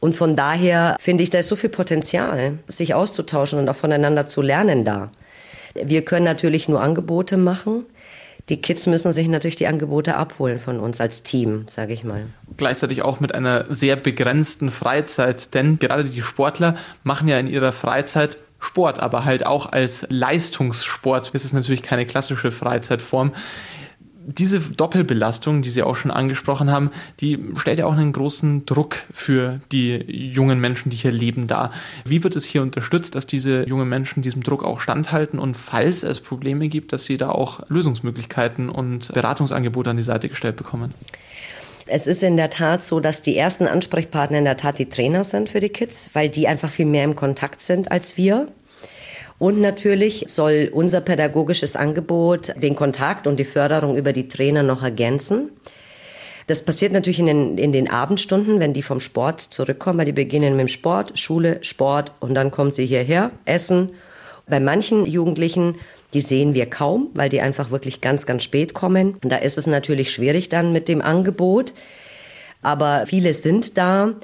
Und 0.02 0.16
von 0.16 0.34
daher 0.34 0.96
finde 0.98 1.22
ich, 1.22 1.30
da 1.30 1.38
ist 1.38 1.46
so 1.46 1.54
viel 1.54 1.70
Potenzial, 1.70 2.58
sich 2.66 2.92
auszutauschen 2.92 3.60
und 3.60 3.68
auch 3.68 3.76
voneinander 3.76 4.26
zu 4.26 4.42
lernen 4.42 4.84
da. 4.84 5.12
Wir 5.76 6.04
können 6.04 6.24
natürlich 6.24 6.68
nur 6.68 6.82
Angebote 6.82 7.36
machen. 7.36 7.86
Die 8.48 8.60
Kids 8.60 8.88
müssen 8.88 9.12
sich 9.12 9.28
natürlich 9.28 9.54
die 9.54 9.68
Angebote 9.68 10.16
abholen 10.16 10.58
von 10.58 10.80
uns 10.80 11.00
als 11.00 11.22
Team, 11.22 11.66
sage 11.68 11.92
ich 11.92 12.02
mal. 12.02 12.26
Gleichzeitig 12.56 13.02
auch 13.02 13.20
mit 13.20 13.32
einer 13.32 13.72
sehr 13.72 13.94
begrenzten 13.94 14.72
Freizeit, 14.72 15.54
denn 15.54 15.78
gerade 15.78 16.02
die 16.02 16.22
Sportler 16.22 16.74
machen 17.04 17.28
ja 17.28 17.38
in 17.38 17.46
ihrer 17.46 17.70
Freizeit 17.70 18.38
Sport, 18.58 18.98
aber 18.98 19.24
halt 19.24 19.46
auch 19.46 19.66
als 19.66 20.04
Leistungssport. 20.08 21.32
Das 21.32 21.44
ist 21.44 21.52
natürlich 21.52 21.82
keine 21.82 22.06
klassische 22.06 22.50
Freizeitform 22.50 23.32
diese 24.26 24.60
Doppelbelastung, 24.60 25.62
die 25.62 25.70
Sie 25.70 25.82
auch 25.82 25.96
schon 25.96 26.10
angesprochen 26.10 26.70
haben, 26.70 26.90
die 27.20 27.38
stellt 27.56 27.78
ja 27.78 27.86
auch 27.86 27.96
einen 27.96 28.12
großen 28.12 28.66
Druck 28.66 28.96
für 29.12 29.60
die 29.70 29.94
jungen 30.32 30.60
Menschen, 30.60 30.90
die 30.90 30.96
hier 30.96 31.12
leben, 31.12 31.46
dar. 31.46 31.72
Wie 32.04 32.22
wird 32.22 32.36
es 32.36 32.44
hier 32.44 32.62
unterstützt, 32.62 33.14
dass 33.14 33.26
diese 33.26 33.66
jungen 33.68 33.88
Menschen 33.88 34.22
diesem 34.22 34.42
Druck 34.42 34.64
auch 34.64 34.80
standhalten 34.80 35.38
und 35.38 35.56
falls 35.56 36.02
es 36.02 36.20
Probleme 36.20 36.68
gibt, 36.68 36.92
dass 36.92 37.04
sie 37.04 37.18
da 37.18 37.30
auch 37.30 37.68
Lösungsmöglichkeiten 37.68 38.68
und 38.68 39.12
Beratungsangebote 39.12 39.90
an 39.90 39.96
die 39.96 40.02
Seite 40.02 40.28
gestellt 40.28 40.56
bekommen? 40.56 40.94
Es 41.86 42.06
ist 42.06 42.22
in 42.22 42.36
der 42.36 42.50
Tat 42.50 42.84
so, 42.84 43.00
dass 43.00 43.22
die 43.22 43.36
ersten 43.36 43.66
Ansprechpartner 43.66 44.38
in 44.38 44.44
der 44.44 44.56
Tat 44.56 44.78
die 44.78 44.88
Trainer 44.88 45.24
sind 45.24 45.48
für 45.48 45.60
die 45.60 45.68
Kids, 45.68 46.10
weil 46.12 46.28
die 46.28 46.46
einfach 46.46 46.70
viel 46.70 46.86
mehr 46.86 47.04
im 47.04 47.16
Kontakt 47.16 47.62
sind 47.62 47.90
als 47.90 48.16
wir. 48.16 48.48
Und 49.42 49.60
natürlich 49.60 50.26
soll 50.28 50.70
unser 50.72 51.00
pädagogisches 51.00 51.74
Angebot 51.74 52.54
den 52.62 52.76
Kontakt 52.76 53.26
und 53.26 53.40
die 53.40 53.44
Förderung 53.44 53.96
über 53.96 54.12
die 54.12 54.28
Trainer 54.28 54.62
noch 54.62 54.84
ergänzen. 54.84 55.50
Das 56.46 56.64
passiert 56.64 56.92
natürlich 56.92 57.18
in 57.18 57.26
den, 57.26 57.58
in 57.58 57.72
den 57.72 57.90
Abendstunden, 57.90 58.60
wenn 58.60 58.72
die 58.72 58.82
vom 58.82 59.00
Sport 59.00 59.40
zurückkommen, 59.40 59.98
weil 59.98 60.06
die 60.06 60.12
beginnen 60.12 60.52
mit 60.52 60.60
dem 60.60 60.68
Sport, 60.68 61.18
Schule, 61.18 61.58
Sport 61.62 62.12
und 62.20 62.34
dann 62.34 62.52
kommen 62.52 62.70
sie 62.70 62.86
hierher, 62.86 63.32
essen. 63.44 63.90
Bei 64.46 64.60
manchen 64.60 65.06
Jugendlichen, 65.06 65.74
die 66.14 66.20
sehen 66.20 66.54
wir 66.54 66.66
kaum, 66.66 67.10
weil 67.14 67.28
die 67.28 67.40
einfach 67.40 67.72
wirklich 67.72 68.00
ganz, 68.00 68.26
ganz 68.26 68.44
spät 68.44 68.74
kommen. 68.74 69.16
Und 69.24 69.30
da 69.30 69.38
ist 69.38 69.58
es 69.58 69.66
natürlich 69.66 70.12
schwierig 70.12 70.50
dann 70.50 70.72
mit 70.72 70.86
dem 70.86 71.02
Angebot. 71.02 71.74
Aber 72.62 73.06
viele 73.06 73.34
sind 73.34 73.76
da. 73.76 74.14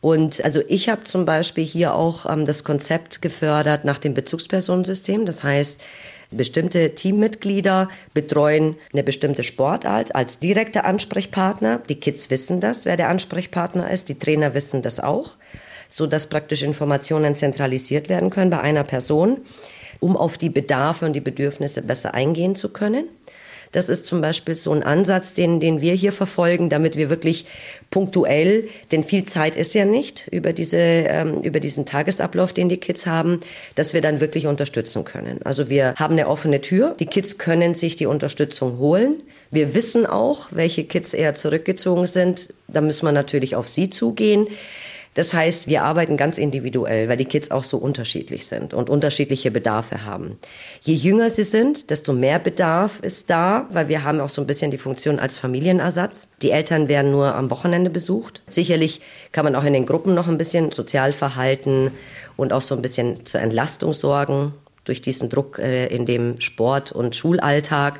Und 0.00 0.42
also 0.44 0.62
ich 0.68 0.88
habe 0.88 1.02
zum 1.02 1.26
Beispiel 1.26 1.64
hier 1.64 1.94
auch 1.94 2.24
ähm, 2.30 2.46
das 2.46 2.62
Konzept 2.62 3.20
gefördert 3.20 3.84
nach 3.84 3.98
dem 3.98 4.14
Bezugspersonensystem. 4.14 5.26
Das 5.26 5.42
heißt, 5.42 5.80
bestimmte 6.30 6.94
Teammitglieder 6.94 7.88
betreuen 8.14 8.76
eine 8.92 9.02
bestimmte 9.02 9.42
Sportart 9.42 10.14
als 10.14 10.38
direkter 10.38 10.84
Ansprechpartner. 10.84 11.80
Die 11.88 11.98
Kids 11.98 12.30
wissen 12.30 12.60
das, 12.60 12.84
wer 12.84 12.96
der 12.96 13.08
Ansprechpartner 13.08 13.90
ist. 13.90 14.08
Die 14.08 14.18
Trainer 14.18 14.54
wissen 14.54 14.82
das 14.82 15.00
auch, 15.00 15.32
so 15.88 16.06
dass 16.06 16.28
praktisch 16.28 16.62
Informationen 16.62 17.34
zentralisiert 17.34 18.08
werden 18.08 18.30
können 18.30 18.50
bei 18.50 18.60
einer 18.60 18.84
Person, 18.84 19.38
um 19.98 20.16
auf 20.16 20.38
die 20.38 20.50
Bedarfe 20.50 21.06
und 21.06 21.14
die 21.14 21.20
Bedürfnisse 21.20 21.82
besser 21.82 22.14
eingehen 22.14 22.54
zu 22.54 22.68
können. 22.72 23.08
Das 23.72 23.88
ist 23.88 24.06
zum 24.06 24.20
Beispiel 24.20 24.54
so 24.54 24.72
ein 24.72 24.82
Ansatz, 24.82 25.32
den, 25.32 25.60
den 25.60 25.80
wir 25.80 25.94
hier 25.94 26.12
verfolgen, 26.12 26.68
damit 26.68 26.96
wir 26.96 27.10
wirklich 27.10 27.46
punktuell, 27.90 28.68
denn 28.92 29.02
viel 29.02 29.24
Zeit 29.24 29.56
ist 29.56 29.74
ja 29.74 29.84
nicht 29.84 30.28
über, 30.30 30.52
diese, 30.52 30.78
ähm, 30.78 31.42
über 31.42 31.60
diesen 31.60 31.86
Tagesablauf, 31.86 32.52
den 32.52 32.68
die 32.68 32.76
Kids 32.78 33.06
haben, 33.06 33.40
dass 33.74 33.94
wir 33.94 34.00
dann 34.00 34.20
wirklich 34.20 34.46
unterstützen 34.46 35.04
können. 35.04 35.40
Also 35.44 35.70
wir 35.70 35.94
haben 35.96 36.14
eine 36.14 36.28
offene 36.28 36.60
Tür. 36.60 36.94
Die 36.98 37.06
Kids 37.06 37.38
können 37.38 37.74
sich 37.74 37.96
die 37.96 38.06
Unterstützung 38.06 38.78
holen. 38.78 39.22
Wir 39.50 39.74
wissen 39.74 40.06
auch, 40.06 40.48
welche 40.50 40.84
Kids 40.84 41.14
eher 41.14 41.34
zurückgezogen 41.34 42.06
sind. 42.06 42.52
Da 42.68 42.80
müssen 42.80 43.06
wir 43.06 43.12
natürlich 43.12 43.56
auf 43.56 43.68
sie 43.68 43.88
zugehen. 43.90 44.46
Das 45.18 45.34
heißt, 45.34 45.66
wir 45.66 45.82
arbeiten 45.82 46.16
ganz 46.16 46.38
individuell, 46.38 47.08
weil 47.08 47.16
die 47.16 47.24
Kids 47.24 47.50
auch 47.50 47.64
so 47.64 47.76
unterschiedlich 47.76 48.46
sind 48.46 48.72
und 48.72 48.88
unterschiedliche 48.88 49.50
Bedarfe 49.50 50.04
haben. 50.04 50.38
Je 50.82 50.94
jünger 50.94 51.28
sie 51.28 51.42
sind, 51.42 51.90
desto 51.90 52.12
mehr 52.12 52.38
Bedarf 52.38 53.00
ist 53.00 53.28
da, 53.28 53.66
weil 53.70 53.88
wir 53.88 54.04
haben 54.04 54.20
auch 54.20 54.28
so 54.28 54.40
ein 54.40 54.46
bisschen 54.46 54.70
die 54.70 54.78
Funktion 54.78 55.18
als 55.18 55.36
Familienersatz. 55.36 56.28
Die 56.40 56.52
Eltern 56.52 56.86
werden 56.86 57.10
nur 57.10 57.34
am 57.34 57.50
Wochenende 57.50 57.90
besucht. 57.90 58.42
Sicherlich 58.48 59.00
kann 59.32 59.44
man 59.44 59.56
auch 59.56 59.64
in 59.64 59.72
den 59.72 59.86
Gruppen 59.86 60.14
noch 60.14 60.28
ein 60.28 60.38
bisschen 60.38 60.70
Sozialverhalten 60.70 61.90
und 62.36 62.52
auch 62.52 62.62
so 62.62 62.76
ein 62.76 62.82
bisschen 62.82 63.26
zur 63.26 63.40
Entlastung 63.40 63.94
sorgen 63.94 64.54
durch 64.84 65.02
diesen 65.02 65.30
Druck 65.30 65.58
äh, 65.58 65.88
in 65.88 66.06
dem 66.06 66.40
Sport- 66.40 66.92
und 66.92 67.16
Schulalltag. 67.16 67.98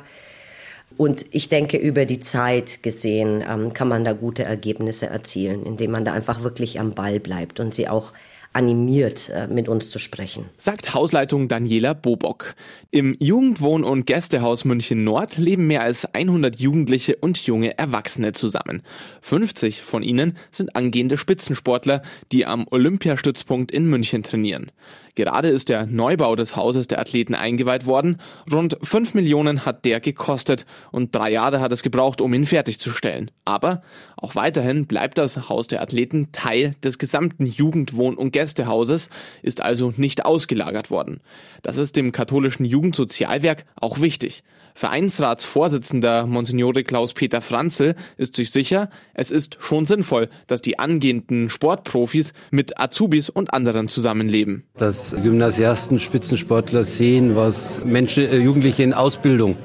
Und 0.99 1.27
ich 1.31 1.47
denke, 1.47 1.77
über 1.77 2.05
die 2.05 2.19
Zeit 2.19 2.83
gesehen 2.83 3.41
ähm, 3.47 3.71
kann 3.71 3.87
man 3.87 4.03
da 4.03 4.11
gute 4.11 4.43
Ergebnisse 4.43 5.05
erzielen, 5.05 5.65
indem 5.65 5.91
man 5.91 6.03
da 6.03 6.11
einfach 6.11 6.43
wirklich 6.43 6.77
am 6.77 6.91
Ball 6.91 7.21
bleibt 7.21 7.61
und 7.61 7.73
sie 7.73 7.87
auch 7.87 8.11
animiert, 8.53 9.29
äh, 9.29 9.47
mit 9.47 9.69
uns 9.69 9.89
zu 9.89 9.99
sprechen. 9.99 10.45
Sagt 10.57 10.93
Hausleitung 10.93 11.47
Daniela 11.47 11.93
Bobock. 11.93 12.55
Im 12.91 13.15
Jugendwohn- 13.19 13.83
und 13.83 14.05
Gästehaus 14.05 14.65
München 14.65 15.03
Nord 15.03 15.37
leben 15.37 15.67
mehr 15.67 15.81
als 15.81 16.13
100 16.13 16.59
Jugendliche 16.59 17.15
und 17.17 17.37
junge 17.45 17.77
Erwachsene 17.77 18.33
zusammen. 18.33 18.81
50 19.21 19.83
von 19.83 20.01
ihnen 20.01 20.37
sind 20.51 20.75
angehende 20.75 21.17
Spitzensportler, 21.17 22.01
die 22.31 22.45
am 22.45 22.65
Olympiastützpunkt 22.69 23.71
in 23.71 23.85
München 23.85 24.23
trainieren. 24.23 24.71
Gerade 25.19 25.49
ist 25.49 25.67
der 25.67 25.85
Neubau 25.85 26.37
des 26.37 26.55
Hauses 26.55 26.87
der 26.87 26.99
Athleten 26.99 27.35
eingeweiht 27.35 27.85
worden. 27.85 28.21
Rund 28.49 28.77
5 28.81 29.15
Millionen 29.15 29.65
hat 29.65 29.83
der 29.83 29.99
gekostet 29.99 30.65
und 30.91 31.13
drei 31.13 31.31
Jahre 31.31 31.59
hat 31.59 31.73
es 31.73 31.83
gebraucht, 31.83 32.21
um 32.21 32.33
ihn 32.33 32.45
fertigzustellen. 32.45 33.29
Aber 33.43 33.81
auch 34.15 34.35
weiterhin 34.35 34.87
bleibt 34.87 35.17
das 35.17 35.49
Haus 35.49 35.67
der 35.67 35.81
Athleten 35.81 36.31
Teil 36.31 36.75
des 36.83 36.99
gesamten 36.99 37.45
Jugendwohn- 37.45 38.15
und 38.15 38.31
Gästehauses, 38.39 39.09
ist 39.41 39.61
also 39.61 39.93
nicht 39.97 40.23
ausgelagert 40.23 40.89
worden. 40.91 41.19
Das 41.61 41.75
ist 41.75 41.97
dem 41.97 42.13
katholischen 42.13 42.63
Jugendsozialwerk 42.63 43.65
auch 43.75 43.99
wichtig. 43.99 44.43
Vereinsratsvorsitzender 44.75 46.25
Monsignore 46.25 46.85
Klaus-Peter 46.85 47.41
Franzl 47.41 47.95
ist 48.15 48.37
sich 48.37 48.51
sicher, 48.51 48.89
es 49.13 49.29
ist 49.29 49.57
schon 49.59 49.85
sinnvoll, 49.85 50.29
dass 50.47 50.61
die 50.61 50.79
angehenden 50.79 51.49
Sportprofis 51.49 52.31
mit 52.49 52.79
Azubis 52.79 53.29
und 53.29 53.53
anderen 53.53 53.89
zusammenleben. 53.89 54.63
Dass 54.77 55.17
Gymnasiasten, 55.21 55.99
Spitzensportler 55.99 56.85
sehen, 56.85 57.35
was 57.35 57.83
Menschen, 57.83 58.23
äh, 58.23 58.37
Jugendliche 58.37 58.83
in 58.83 58.93
Ausbildung 58.93 59.57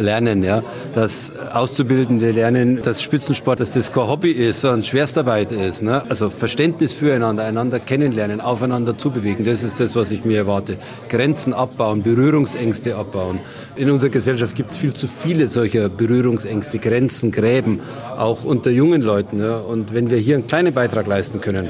lernen, 0.00 0.42
ja. 0.42 0.62
Dass 0.94 1.36
Auszubildende 1.36 2.30
lernen, 2.30 2.80
dass 2.82 3.02
Spitzensport, 3.02 3.60
dass 3.60 3.74
das 3.74 3.92
kein 3.92 4.08
Hobby 4.08 4.30
ist, 4.30 4.62
sondern 4.62 4.82
Schwerstarbeit 4.82 5.52
ist. 5.52 5.82
Ne? 5.82 6.02
Also 6.08 6.30
Verständnis 6.30 6.92
füreinander, 6.92 7.44
einander 7.44 7.80
kennenlernen, 8.14 8.40
aufeinander 8.40 8.96
zubewegen. 8.96 9.44
Das 9.44 9.62
ist 9.62 9.80
das, 9.80 9.96
was 9.96 10.10
ich 10.10 10.24
mir 10.24 10.38
erwarte. 10.38 10.76
Grenzen 11.08 11.52
abbauen, 11.52 12.02
Berührungsängste 12.02 12.96
abbauen. 12.96 13.40
In 13.76 13.90
unserer 13.90 14.10
Gesellschaft 14.10 14.54
gibt 14.54 14.70
es 14.70 14.76
viel 14.76 14.94
zu 14.94 15.08
viele 15.08 15.48
solcher 15.48 15.88
Berührungsängste, 15.88 16.78
Grenzen, 16.78 17.32
Gräben, 17.32 17.80
auch 18.16 18.44
unter 18.44 18.70
jungen 18.70 19.02
Leuten. 19.02 19.40
Ja? 19.40 19.56
Und 19.56 19.92
wenn 19.92 20.10
wir 20.10 20.18
hier 20.18 20.36
einen 20.36 20.46
kleinen 20.46 20.72
Beitrag 20.72 21.06
leisten 21.06 21.40
können, 21.40 21.68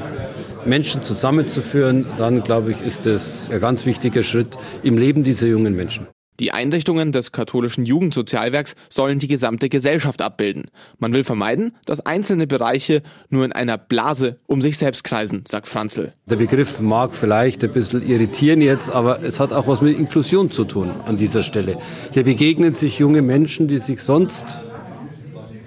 Menschen 0.65 1.01
zusammenzuführen, 1.01 2.05
dann 2.17 2.43
glaube 2.43 2.71
ich, 2.71 2.81
ist 2.85 3.05
das 3.05 3.49
ein 3.51 3.59
ganz 3.59 3.85
wichtiger 3.85 4.23
Schritt 4.23 4.55
im 4.83 4.97
Leben 4.97 5.23
dieser 5.23 5.47
jungen 5.47 5.75
Menschen. 5.75 6.07
Die 6.39 6.51
Einrichtungen 6.51 7.13
des 7.13 7.31
katholischen 7.31 7.85
Jugendsozialwerks 7.85 8.75
sollen 8.89 9.19
die 9.19 9.29
gesamte 9.29 9.69
Gesellschaft 9.69 10.21
abbilden. 10.21 10.69
Man 10.99 11.13
will 11.13 11.23
vermeiden, 11.23 11.75
dass 11.85 12.05
einzelne 12.05 12.45
Bereiche 12.45 13.03
nur 13.29 13.45
in 13.45 13.53
einer 13.53 13.77
Blase 13.77 14.37
um 14.45 14.61
sich 14.61 14.77
selbst 14.77 15.03
kreisen, 15.05 15.45
sagt 15.47 15.67
Franzl. 15.67 16.13
Der 16.25 16.35
Begriff 16.35 16.81
mag 16.81 17.15
vielleicht 17.15 17.63
ein 17.63 17.71
bisschen 17.71 18.01
irritieren 18.05 18.59
jetzt, 18.59 18.89
aber 18.89 19.23
es 19.23 19.39
hat 19.39 19.53
auch 19.53 19.67
was 19.67 19.81
mit 19.81 19.97
Inklusion 19.97 20.51
zu 20.51 20.65
tun 20.65 20.91
an 21.05 21.15
dieser 21.15 21.43
Stelle. 21.43 21.77
Hier 22.11 22.23
begegnen 22.23 22.75
sich 22.75 22.99
junge 22.99 23.21
Menschen, 23.21 23.69
die 23.69 23.77
sich 23.77 24.01
sonst 24.01 24.59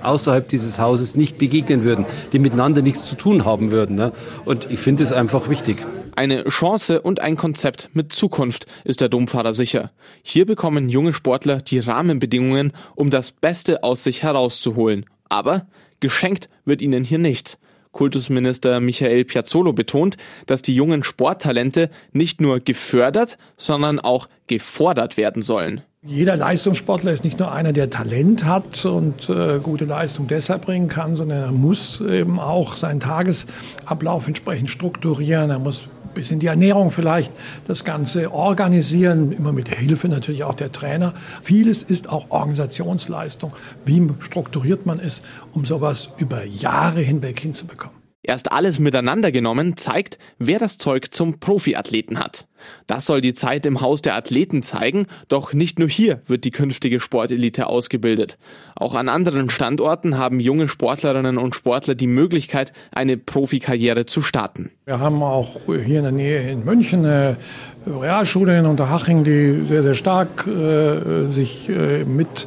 außerhalb 0.03 0.49
dieses 0.49 0.79
Hauses 0.79 1.15
nicht 1.17 1.39
begegnen 1.39 1.85
würden, 1.85 2.07
die 2.33 2.39
miteinander 2.39 2.83
nichts 2.83 3.07
zu 3.07 3.17
tun 3.17 3.45
haben 3.45 3.71
würden. 3.71 3.97
Ne? 3.97 4.13
Und 4.45 4.71
ich 4.71 4.81
finde 4.81 5.03
es 5.03 5.13
einfach 5.13 5.49
wichtig. 5.49 5.79
Eine 6.17 6.45
Chance 6.49 7.01
und 7.01 7.21
ein 7.21 7.37
Konzept 7.37 7.91
mit 7.93 8.13
Zukunft 8.13 8.67
ist 8.85 9.01
der 9.01 9.09
Dompfarrer 9.09 9.55
sicher. 9.55 9.93
Hier 10.23 10.47
bekommen 10.47 10.89
junge 10.89 11.13
Sportler 11.13 11.59
die 11.59 11.79
Rahmenbedingungen, 11.79 12.73
um 12.97 13.11
das 13.11 13.31
Beste 13.31 13.85
aus 13.85 14.03
sich 14.03 14.25
herauszuholen. 14.25 15.07
Aber 15.29 15.67
geschenkt 16.01 16.49
wird 16.65 16.83
ihnen 16.83 17.05
hier 17.05 17.19
nicht. 17.19 17.59
Kultusminister 17.93 18.81
Michael 18.81 19.25
Piazzolo 19.25 19.73
betont, 19.73 20.17
dass 20.47 20.63
die 20.63 20.75
jungen 20.75 21.03
Sporttalente 21.03 21.91
nicht 22.13 22.41
nur 22.41 22.61
gefördert, 22.61 23.39
sondern 23.57 23.99
auch 23.99 24.29
gefordert 24.47 25.17
werden 25.17 25.43
sollen. 25.43 25.83
Jeder 26.05 26.37
Leistungssportler 26.37 27.11
ist 27.11 27.25
nicht 27.25 27.41
nur 27.41 27.51
einer, 27.51 27.73
der 27.73 27.91
Talent 27.91 28.45
hat 28.45 28.85
und 28.87 29.29
äh, 29.29 29.59
gute 29.61 29.85
Leistung 29.85 30.29
deshalb 30.29 30.65
bringen 30.65 30.87
kann, 30.87 31.17
sondern 31.17 31.39
er 31.41 31.51
muss 31.51 32.01
eben 32.01 32.39
auch 32.39 32.77
seinen 32.77 33.01
Tagesablauf 33.01 34.29
entsprechend 34.29 34.71
strukturieren. 34.71 35.51
Er 35.51 35.59
muss 35.59 35.89
bis 36.15 36.31
in 36.31 36.39
die 36.39 36.47
Ernährung 36.47 36.93
vielleicht 36.93 37.33
das 37.67 37.85
Ganze 37.85 38.33
organisieren, 38.33 39.33
immer 39.33 39.53
mit 39.53 39.75
Hilfe 39.75 40.09
natürlich 40.09 40.45
auch 40.45 40.55
der 40.55 40.71
Trainer. 40.71 41.15
Vieles 41.43 41.83
ist 41.83 42.09
auch 42.09 42.31
Organisationsleistung. 42.31 43.53
Wie 43.85 44.07
strukturiert 44.21 44.87
man 44.87 45.01
es, 45.01 45.23
um 45.53 45.65
sowas 45.65 46.11
über 46.19 46.45
Jahre 46.45 47.01
hinweg 47.01 47.41
hinzubekommen? 47.41 47.98
Erst 48.29 48.53
alles 48.53 48.79
miteinander 48.79 49.33
genommen 49.33 49.79
zeigt, 49.79 50.19
wer 50.39 50.59
das 50.59 50.77
Zeug 50.77 51.15
zum 51.15 51.41
Profiathleten 51.41 52.19
hat. 52.19 52.47
Das 52.87 53.07
soll 53.07 53.23
die 53.23 53.33
Zeit 53.33 53.65
im 53.65 53.81
Haus 53.81 54.03
der 54.03 54.17
Athleten 54.17 54.63
zeigen, 54.63 55.07
doch 55.29 55.55
nicht 55.55 55.79
nur 55.79 55.89
hier 55.89 56.21
wird 56.27 56.45
die 56.45 56.51
künftige 56.51 57.01
Sportelite 57.01 57.69
ausgebildet. 57.69 58.37
Auch 58.77 58.95
an 58.95 59.09
anderen 59.09 59.49
Standorten 59.49 60.19
haben 60.19 60.41
junge 60.41 60.69
Sportlerinnen 60.69 61.39
und 61.39 61.55
Sportler 61.55 61.95
die 61.95 62.07
Möglichkeit, 62.07 62.75
eine 62.93 63.17
Profikarriere 63.17 64.05
zu 64.05 64.21
starten. 64.21 64.73
Wir 64.85 65.01
haben 65.01 65.23
auch 65.23 65.61
hier 65.67 65.97
in 65.97 66.03
der 66.03 66.13
Nähe 66.13 66.51
in 66.51 66.67
München 66.67 67.07
eine 67.07 67.39
Realschule 67.87 68.59
in 68.59 68.67
Unterhaching, 68.67 69.25
die 69.25 69.65
sehr, 69.67 69.83
sehr 69.83 69.95
stark 69.95 70.47
äh, 70.47 71.31
sich 71.31 71.71
äh, 71.71 72.05
mit 72.05 72.47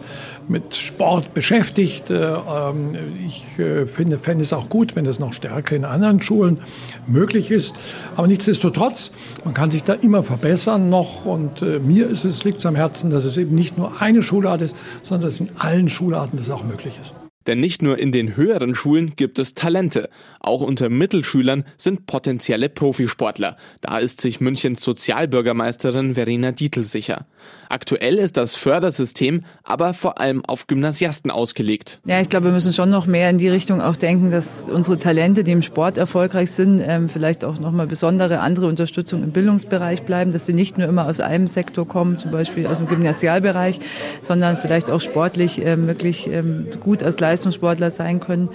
mit 0.51 0.75
Sport 0.75 1.33
beschäftigt. 1.33 2.09
Äh, 2.09 2.15
ähm, 2.15 2.91
ich 3.25 3.57
äh, 3.57 3.87
finde, 3.87 4.19
fände 4.19 4.43
es 4.43 4.53
auch 4.53 4.69
gut, 4.69 4.95
wenn 4.95 5.05
das 5.05 5.19
noch 5.19 5.33
stärker 5.33 5.75
in 5.75 5.85
anderen 5.85 6.21
Schulen 6.21 6.59
möglich 7.07 7.49
ist. 7.49 7.75
Aber 8.15 8.27
nichtsdestotrotz, 8.27 9.11
man 9.45 9.53
kann 9.53 9.71
sich 9.71 9.83
da 9.83 9.93
immer 9.93 10.23
verbessern 10.23 10.89
noch. 10.89 11.25
Und 11.25 11.61
äh, 11.61 11.79
mir 11.79 12.07
ist 12.07 12.25
es, 12.25 12.43
liegt 12.43 12.59
es 12.59 12.65
am 12.65 12.75
Herzen, 12.75 13.09
dass 13.09 13.23
es 13.23 13.37
eben 13.37 13.55
nicht 13.55 13.77
nur 13.77 14.01
eine 14.01 14.21
Schulart 14.21 14.61
ist, 14.61 14.75
sondern 15.01 15.29
dass 15.29 15.39
in 15.39 15.49
allen 15.57 15.89
Schularten 15.89 16.37
das 16.37 16.49
auch 16.49 16.63
möglich 16.63 16.99
ist. 17.01 17.30
Denn 17.51 17.59
nicht 17.59 17.81
nur 17.81 17.99
in 17.99 18.13
den 18.13 18.37
höheren 18.37 18.75
Schulen 18.75 19.17
gibt 19.17 19.37
es 19.37 19.55
Talente. 19.55 20.09
Auch 20.39 20.61
unter 20.61 20.87
Mittelschülern 20.87 21.65
sind 21.77 22.05
potenzielle 22.05 22.69
Profisportler. 22.69 23.57
Da 23.81 23.97
ist 23.97 24.21
sich 24.21 24.39
Münchens 24.39 24.81
Sozialbürgermeisterin 24.81 26.13
Verena 26.13 26.53
Dietl 26.53 26.85
sicher. 26.85 27.25
Aktuell 27.67 28.17
ist 28.19 28.37
das 28.37 28.55
Fördersystem 28.55 29.43
aber 29.63 29.93
vor 29.93 30.19
allem 30.19 30.45
auf 30.45 30.67
Gymnasiasten 30.67 31.31
ausgelegt. 31.31 31.99
Ja, 32.05 32.21
ich 32.21 32.29
glaube, 32.29 32.47
wir 32.47 32.51
müssen 32.51 32.73
schon 32.73 32.89
noch 32.89 33.05
mehr 33.05 33.29
in 33.29 33.37
die 33.37 33.49
Richtung 33.49 33.81
auch 33.81 33.95
denken, 33.95 34.31
dass 34.31 34.65
unsere 34.69 34.97
Talente, 34.97 35.43
die 35.43 35.51
im 35.51 35.61
Sport 35.61 35.97
erfolgreich 35.97 36.51
sind, 36.51 36.81
ähm, 36.85 37.09
vielleicht 37.09 37.43
auch 37.45 37.59
nochmal 37.59 37.87
besondere 37.87 38.39
andere 38.39 38.67
Unterstützung 38.67 39.23
im 39.23 39.31
Bildungsbereich 39.31 40.03
bleiben, 40.03 40.33
dass 40.33 40.45
sie 40.45 40.53
nicht 40.53 40.77
nur 40.77 40.87
immer 40.87 41.05
aus 41.05 41.19
einem 41.19 41.47
Sektor 41.47 41.87
kommen, 41.87 42.17
zum 42.17 42.31
Beispiel 42.31 42.67
aus 42.67 42.77
dem 42.77 42.87
Gymnasialbereich, 42.87 43.79
sondern 44.21 44.57
vielleicht 44.57 44.91
auch 44.91 45.01
sportlich 45.01 45.61
ähm, 45.65 45.87
wirklich 45.87 46.27
ähm, 46.27 46.67
gut 46.81 47.03
als 47.03 47.17
Leistungssportler 47.41 47.89
sein 47.91 48.19
können 48.19 48.49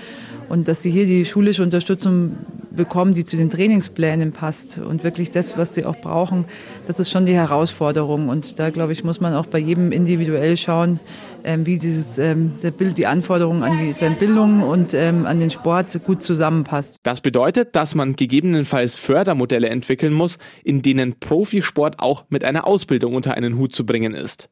und 0.48 0.68
dass 0.68 0.82
sie 0.82 0.90
hier 0.90 1.06
die 1.06 1.24
schulische 1.24 1.62
Unterstützung 1.62 2.36
bekommen, 2.70 3.14
die 3.14 3.24
zu 3.24 3.36
den 3.36 3.50
Trainingsplänen 3.50 4.32
passt 4.32 4.78
und 4.78 5.02
wirklich 5.02 5.30
das, 5.30 5.58
was 5.58 5.74
sie 5.74 5.84
auch 5.84 5.96
brauchen, 5.96 6.44
das 6.86 7.00
ist 7.00 7.10
schon 7.10 7.26
die 7.26 7.34
Herausforderung. 7.34 8.28
Und 8.28 8.58
da, 8.58 8.70
glaube 8.70 8.92
ich, 8.92 9.02
muss 9.02 9.20
man 9.20 9.34
auch 9.34 9.46
bei 9.46 9.58
jedem 9.58 9.90
individuell 9.92 10.56
schauen, 10.56 11.00
wie 11.44 11.78
dieses, 11.78 12.18
ähm, 12.18 12.52
Bild, 12.76 12.98
die 12.98 13.06
Anforderungen 13.06 13.62
an 13.62 13.78
die, 13.78 13.92
Bildung 14.18 14.62
und 14.62 14.94
ähm, 14.94 15.26
an 15.26 15.38
den 15.38 15.50
Sport 15.50 16.00
gut 16.04 16.22
zusammenpasst. 16.22 16.98
Das 17.02 17.20
bedeutet, 17.20 17.76
dass 17.76 17.94
man 17.94 18.16
gegebenenfalls 18.16 18.96
Fördermodelle 18.96 19.68
entwickeln 19.68 20.12
muss, 20.12 20.38
in 20.64 20.82
denen 20.82 21.18
Profisport 21.18 22.00
auch 22.00 22.24
mit 22.28 22.44
einer 22.44 22.66
Ausbildung 22.66 23.14
unter 23.14 23.34
einen 23.34 23.56
Hut 23.56 23.74
zu 23.74 23.86
bringen 23.86 24.14
ist. 24.14 24.48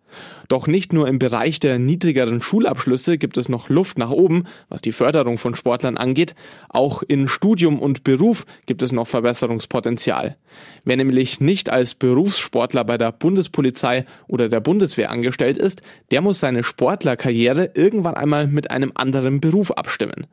Doch 0.49 0.67
nicht 0.67 0.93
nur 0.93 1.09
im 1.09 1.19
Bereich 1.19 1.59
der 1.61 1.79
niedrigeren 1.79 2.43
Schulabschlüsse 2.43 3.19
gibt 3.19 3.37
es 3.37 3.49
noch 3.49 3.69
Luft 3.69 3.99
nach 3.99 4.11
oben, 4.11 4.45
was 4.69 4.83
die 4.83 4.93
Förderung 4.93 5.39
von 5.39 5.57
Sportlern 5.57 5.97
angeht. 5.97 6.35
Auch 6.69 7.03
in 7.03 7.29
Studium 7.29 7.79
und 7.79 8.05
Beruf 8.05 8.45
gibt 8.67 8.83
es 8.83 8.93
noch 8.93 9.07
Verbesserungspotenzial. 9.07 10.37
Wer 10.85 10.97
nämlich 10.97 11.41
nicht 11.41 11.71
als 11.71 11.95
Berufssportler 11.95 12.85
bei 12.85 12.99
der 12.99 13.13
Bundespolizei 13.13 14.05
oder 14.27 14.49
der 14.49 14.61
Bundeswehr 14.61 15.11
angestellt 15.11 15.59
ist, 15.59 15.83
der 16.11 16.21
muss 16.21 16.41
seine 16.41 16.63
Sportlerkarriere 16.75 17.71
irgendwann 17.75 18.15
einmal 18.15 18.49
mit 18.49 18.73
einem 18.73 18.91
anderen 18.97 19.41
Beruf 19.41 19.71
abstimmen. 19.71 20.27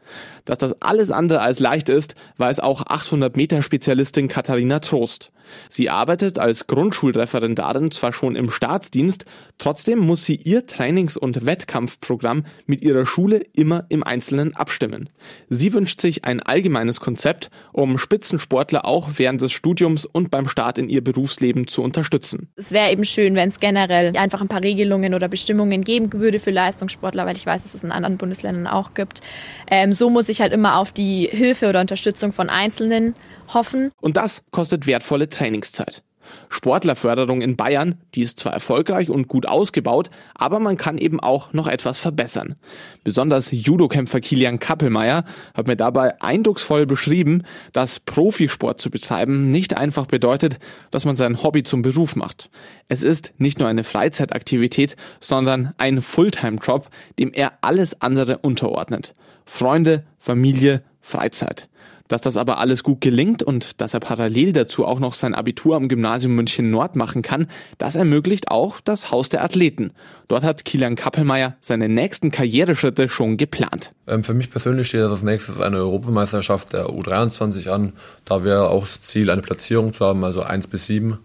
Dass 0.46 0.58
das 0.58 0.82
alles 0.82 1.12
andere 1.12 1.42
als 1.42 1.60
leicht 1.60 1.88
ist, 1.88 2.16
weiß 2.38 2.62
auch 2.62 2.82
800 2.88 3.38
Meter 3.38 3.62
Spezialistin 3.62 4.28
Katharina 4.28 4.80
Trost. 4.80 5.32
Sie 5.70 5.90
arbeitet 5.90 6.40
als 6.40 6.66
Grundschulreferendarin 6.66 7.92
zwar 7.92 8.14
schon 8.14 8.36
im 8.36 8.50
Staatsdienst, 8.50 9.26
trotzdem 9.58 10.00
muss 10.00 10.26
sie 10.26 10.36
ihr 10.36 10.66
Trainings- 10.66 11.18
und 11.18 11.46
Wettkampfprogramm 11.46 12.46
mit 12.66 12.82
ihrer 12.82 13.06
Schule 13.06 13.44
immer 13.56 13.86
im 13.90 14.04
Einzelnen 14.04 14.56
abstimmen. 14.56 15.10
Sie 15.50 15.74
wünscht 15.74 16.02
sich 16.02 16.26
ein 16.26 16.42
allgemeines 16.42 17.00
Konzept, 17.00 17.52
um 17.72 17.98
Spitzensportler 17.98 18.86
auch 18.86 19.10
während 19.18 19.42
des 19.42 19.52
Studiums 19.52 20.06
und 20.06 20.32
beim 20.32 20.48
Start 20.48 20.78
in 20.78 20.90
ihr 20.90 21.04
Berufsleben 21.04 21.68
zu 21.68 21.84
unterstützen. 21.84 22.50
Es 22.56 22.72
wäre 22.72 22.92
eben 22.92 23.04
schön, 23.04 23.36
wenn 23.36 23.50
es 23.50 23.60
generell 23.60 24.16
einfach 24.18 24.42
ein 24.42 24.48
paar 24.48 24.64
Regelungen 24.64 25.14
oder 25.14 25.28
Bestimmungen 25.28 25.84
geben 25.84 26.12
würde 26.14 26.31
für 26.40 26.52
Leistungssportler, 26.52 27.26
weil 27.26 27.36
ich 27.36 27.46
weiß, 27.46 27.64
dass 27.64 27.74
es 27.74 27.84
in 27.84 27.92
anderen 27.92 28.18
Bundesländern 28.18 28.68
auch 28.68 28.94
gibt. 28.94 29.22
Ähm, 29.70 29.94
so 29.94 30.10
muss 30.10 30.30
ich 30.30 30.42
halt 30.42 30.54
immer 30.54 30.78
auf 30.78 30.92
die 30.92 31.28
Hilfe 31.32 31.70
oder 31.70 31.82
Unterstützung 31.82 32.34
von 32.34 32.50
Einzelnen 32.50 33.16
hoffen. 33.54 33.92
Und 34.02 34.18
das 34.18 34.44
kostet 34.52 34.88
wertvolle 34.88 35.30
Trainingszeit. 35.30 36.04
Sportlerförderung 36.50 37.42
in 37.42 37.56
Bayern, 37.56 37.96
die 38.16 38.22
ist 38.22 38.40
zwar 38.40 38.54
erfolgreich 38.54 39.10
und 39.10 39.28
gut 39.28 39.46
ausgebaut, 39.46 40.10
aber 40.36 40.60
man 40.60 40.78
kann 40.78 40.98
eben 40.98 41.20
auch 41.20 41.54
noch 41.54 41.68
etwas 41.68 41.98
verbessern. 42.00 42.56
Besonders 43.04 43.52
Judokämpfer 43.52 44.20
Kilian 44.20 44.60
Kappelmeier 44.60 45.24
hat 45.54 45.68
mir 45.68 45.76
dabei 45.76 46.22
eindrucksvoll 46.22 46.86
beschrieben, 46.86 47.44
dass 47.74 48.00
Profisport 48.00 48.80
zu 48.80 48.90
betreiben 48.90 49.52
nicht 49.52 49.78
einfach 49.78 50.06
bedeutet, 50.06 50.60
dass 50.92 51.06
man 51.06 51.16
sein 51.16 51.42
Hobby 51.44 51.64
zum 51.64 51.82
Beruf 51.82 52.16
macht. 52.16 52.50
Es 52.88 53.04
ist 53.04 53.34
nicht 53.38 53.60
nur 53.60 53.68
eine 53.68 53.84
Freizeitaktivität, 53.84 54.96
sondern 55.20 55.74
ein 55.78 56.02
Fulltime-Job, 56.02 56.90
dem 57.20 57.32
er 57.34 57.54
alles 57.62 58.02
andere 58.02 58.40
unterordnet. 58.40 59.16
Freunde, 59.46 60.04
Familie, 60.20 60.84
Freizeit. 61.02 61.68
Dass 62.12 62.20
das 62.20 62.36
aber 62.36 62.58
alles 62.58 62.84
gut 62.84 63.00
gelingt 63.00 63.42
und 63.42 63.80
dass 63.80 63.94
er 63.94 64.02
parallel 64.02 64.52
dazu 64.52 64.86
auch 64.86 65.00
noch 65.00 65.14
sein 65.14 65.34
Abitur 65.34 65.78
am 65.78 65.88
Gymnasium 65.88 66.36
München 66.36 66.70
Nord 66.70 66.98
machen 66.98 67.22
kann, 67.22 67.48
das 67.78 67.96
ermöglicht 67.96 68.52
auch 68.52 68.82
das 68.82 69.12
Haus 69.12 69.30
der 69.30 69.46
Athleten. 69.46 69.94
Dort 70.28 70.44
hat 70.44 70.66
Kilian 70.66 70.98
Kappelmeier 70.98 71.56
seine 71.62 71.88
nächsten 71.88 72.30
Karriereschritte 72.30 73.08
schon 73.08 73.38
geplant. 73.38 73.94
Ähm, 74.08 74.26
für 74.26 74.34
mich 74.34 74.50
persönlich 74.50 74.90
steht 74.90 75.04
als 75.04 75.24
nächstes 75.24 75.62
eine 75.62 75.78
Europameisterschaft 75.78 76.74
der 76.74 76.88
U23 76.88 77.70
an. 77.70 77.94
Da 78.26 78.44
wäre 78.44 78.68
auch 78.72 78.84
das 78.84 79.02
Ziel, 79.04 79.30
eine 79.30 79.42
Platzierung 79.42 79.94
zu 79.94 80.06
haben, 80.06 80.26
also 80.26 80.42
1 80.42 80.68
bis 80.68 80.88
7 80.88 81.18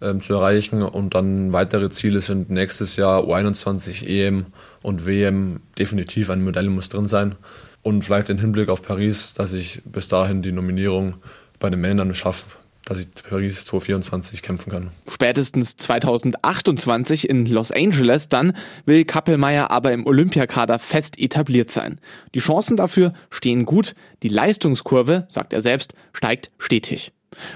ähm, 0.00 0.20
zu 0.20 0.34
erreichen. 0.34 0.82
Und 0.82 1.16
dann 1.16 1.52
weitere 1.52 1.90
Ziele 1.90 2.20
sind 2.20 2.48
nächstes 2.48 2.94
Jahr 2.94 3.24
U21 3.24 4.06
EM 4.06 4.46
und 4.82 5.04
WM. 5.04 5.58
Definitiv 5.76 6.30
eine 6.30 6.44
Medaille 6.44 6.70
muss 6.70 6.90
drin 6.90 7.06
sein 7.06 7.34
und 7.88 8.02
vielleicht 8.02 8.28
den 8.28 8.38
Hinblick 8.38 8.68
auf 8.68 8.82
Paris, 8.82 9.32
dass 9.32 9.54
ich 9.54 9.80
bis 9.84 10.08
dahin 10.08 10.42
die 10.42 10.52
Nominierung 10.52 11.16
bei 11.58 11.70
den 11.70 11.80
Männern 11.80 12.14
schaffe, 12.14 12.58
dass 12.84 12.98
ich 12.98 13.08
Paris 13.28 13.64
2024 13.64 14.42
kämpfen 14.42 14.70
kann. 14.70 14.90
Spätestens 15.08 15.76
2028 15.78 17.28
in 17.28 17.46
Los 17.46 17.72
Angeles 17.72 18.28
dann 18.28 18.52
will 18.84 19.04
Kappelmeier 19.04 19.70
aber 19.70 19.92
im 19.92 20.06
Olympiakader 20.06 20.78
fest 20.78 21.18
etabliert 21.18 21.70
sein. 21.70 21.98
Die 22.34 22.40
Chancen 22.40 22.76
dafür 22.76 23.14
stehen 23.30 23.64
gut, 23.64 23.94
die 24.22 24.28
Leistungskurve, 24.28 25.26
sagt 25.28 25.54
er 25.54 25.62
selbst, 25.62 25.94
steigt 26.12 26.50
stetig. 26.58 27.12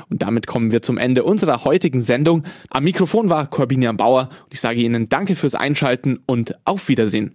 Und 0.09 0.23
damit 0.23 0.47
kommen 0.47 0.71
wir 0.71 0.81
zum 0.81 0.97
Ende 0.97 1.25
unserer 1.25 1.65
heutigen 1.65 2.01
Sendung. 2.01 2.45
Am 2.71 2.85
Mikrofon 2.85 3.29
war 3.29 3.49
Corbinian 3.49 3.97
Bauer 3.97 4.31
und 4.45 4.55
ich 4.55 4.61
sage 4.61 4.81
Ihnen 4.81 5.09
danke 5.09 5.35
fürs 5.35 5.55
Einschalten 5.55 6.21
und 6.25 6.55
auf 6.65 6.89
Wiedersehen. 6.89 7.35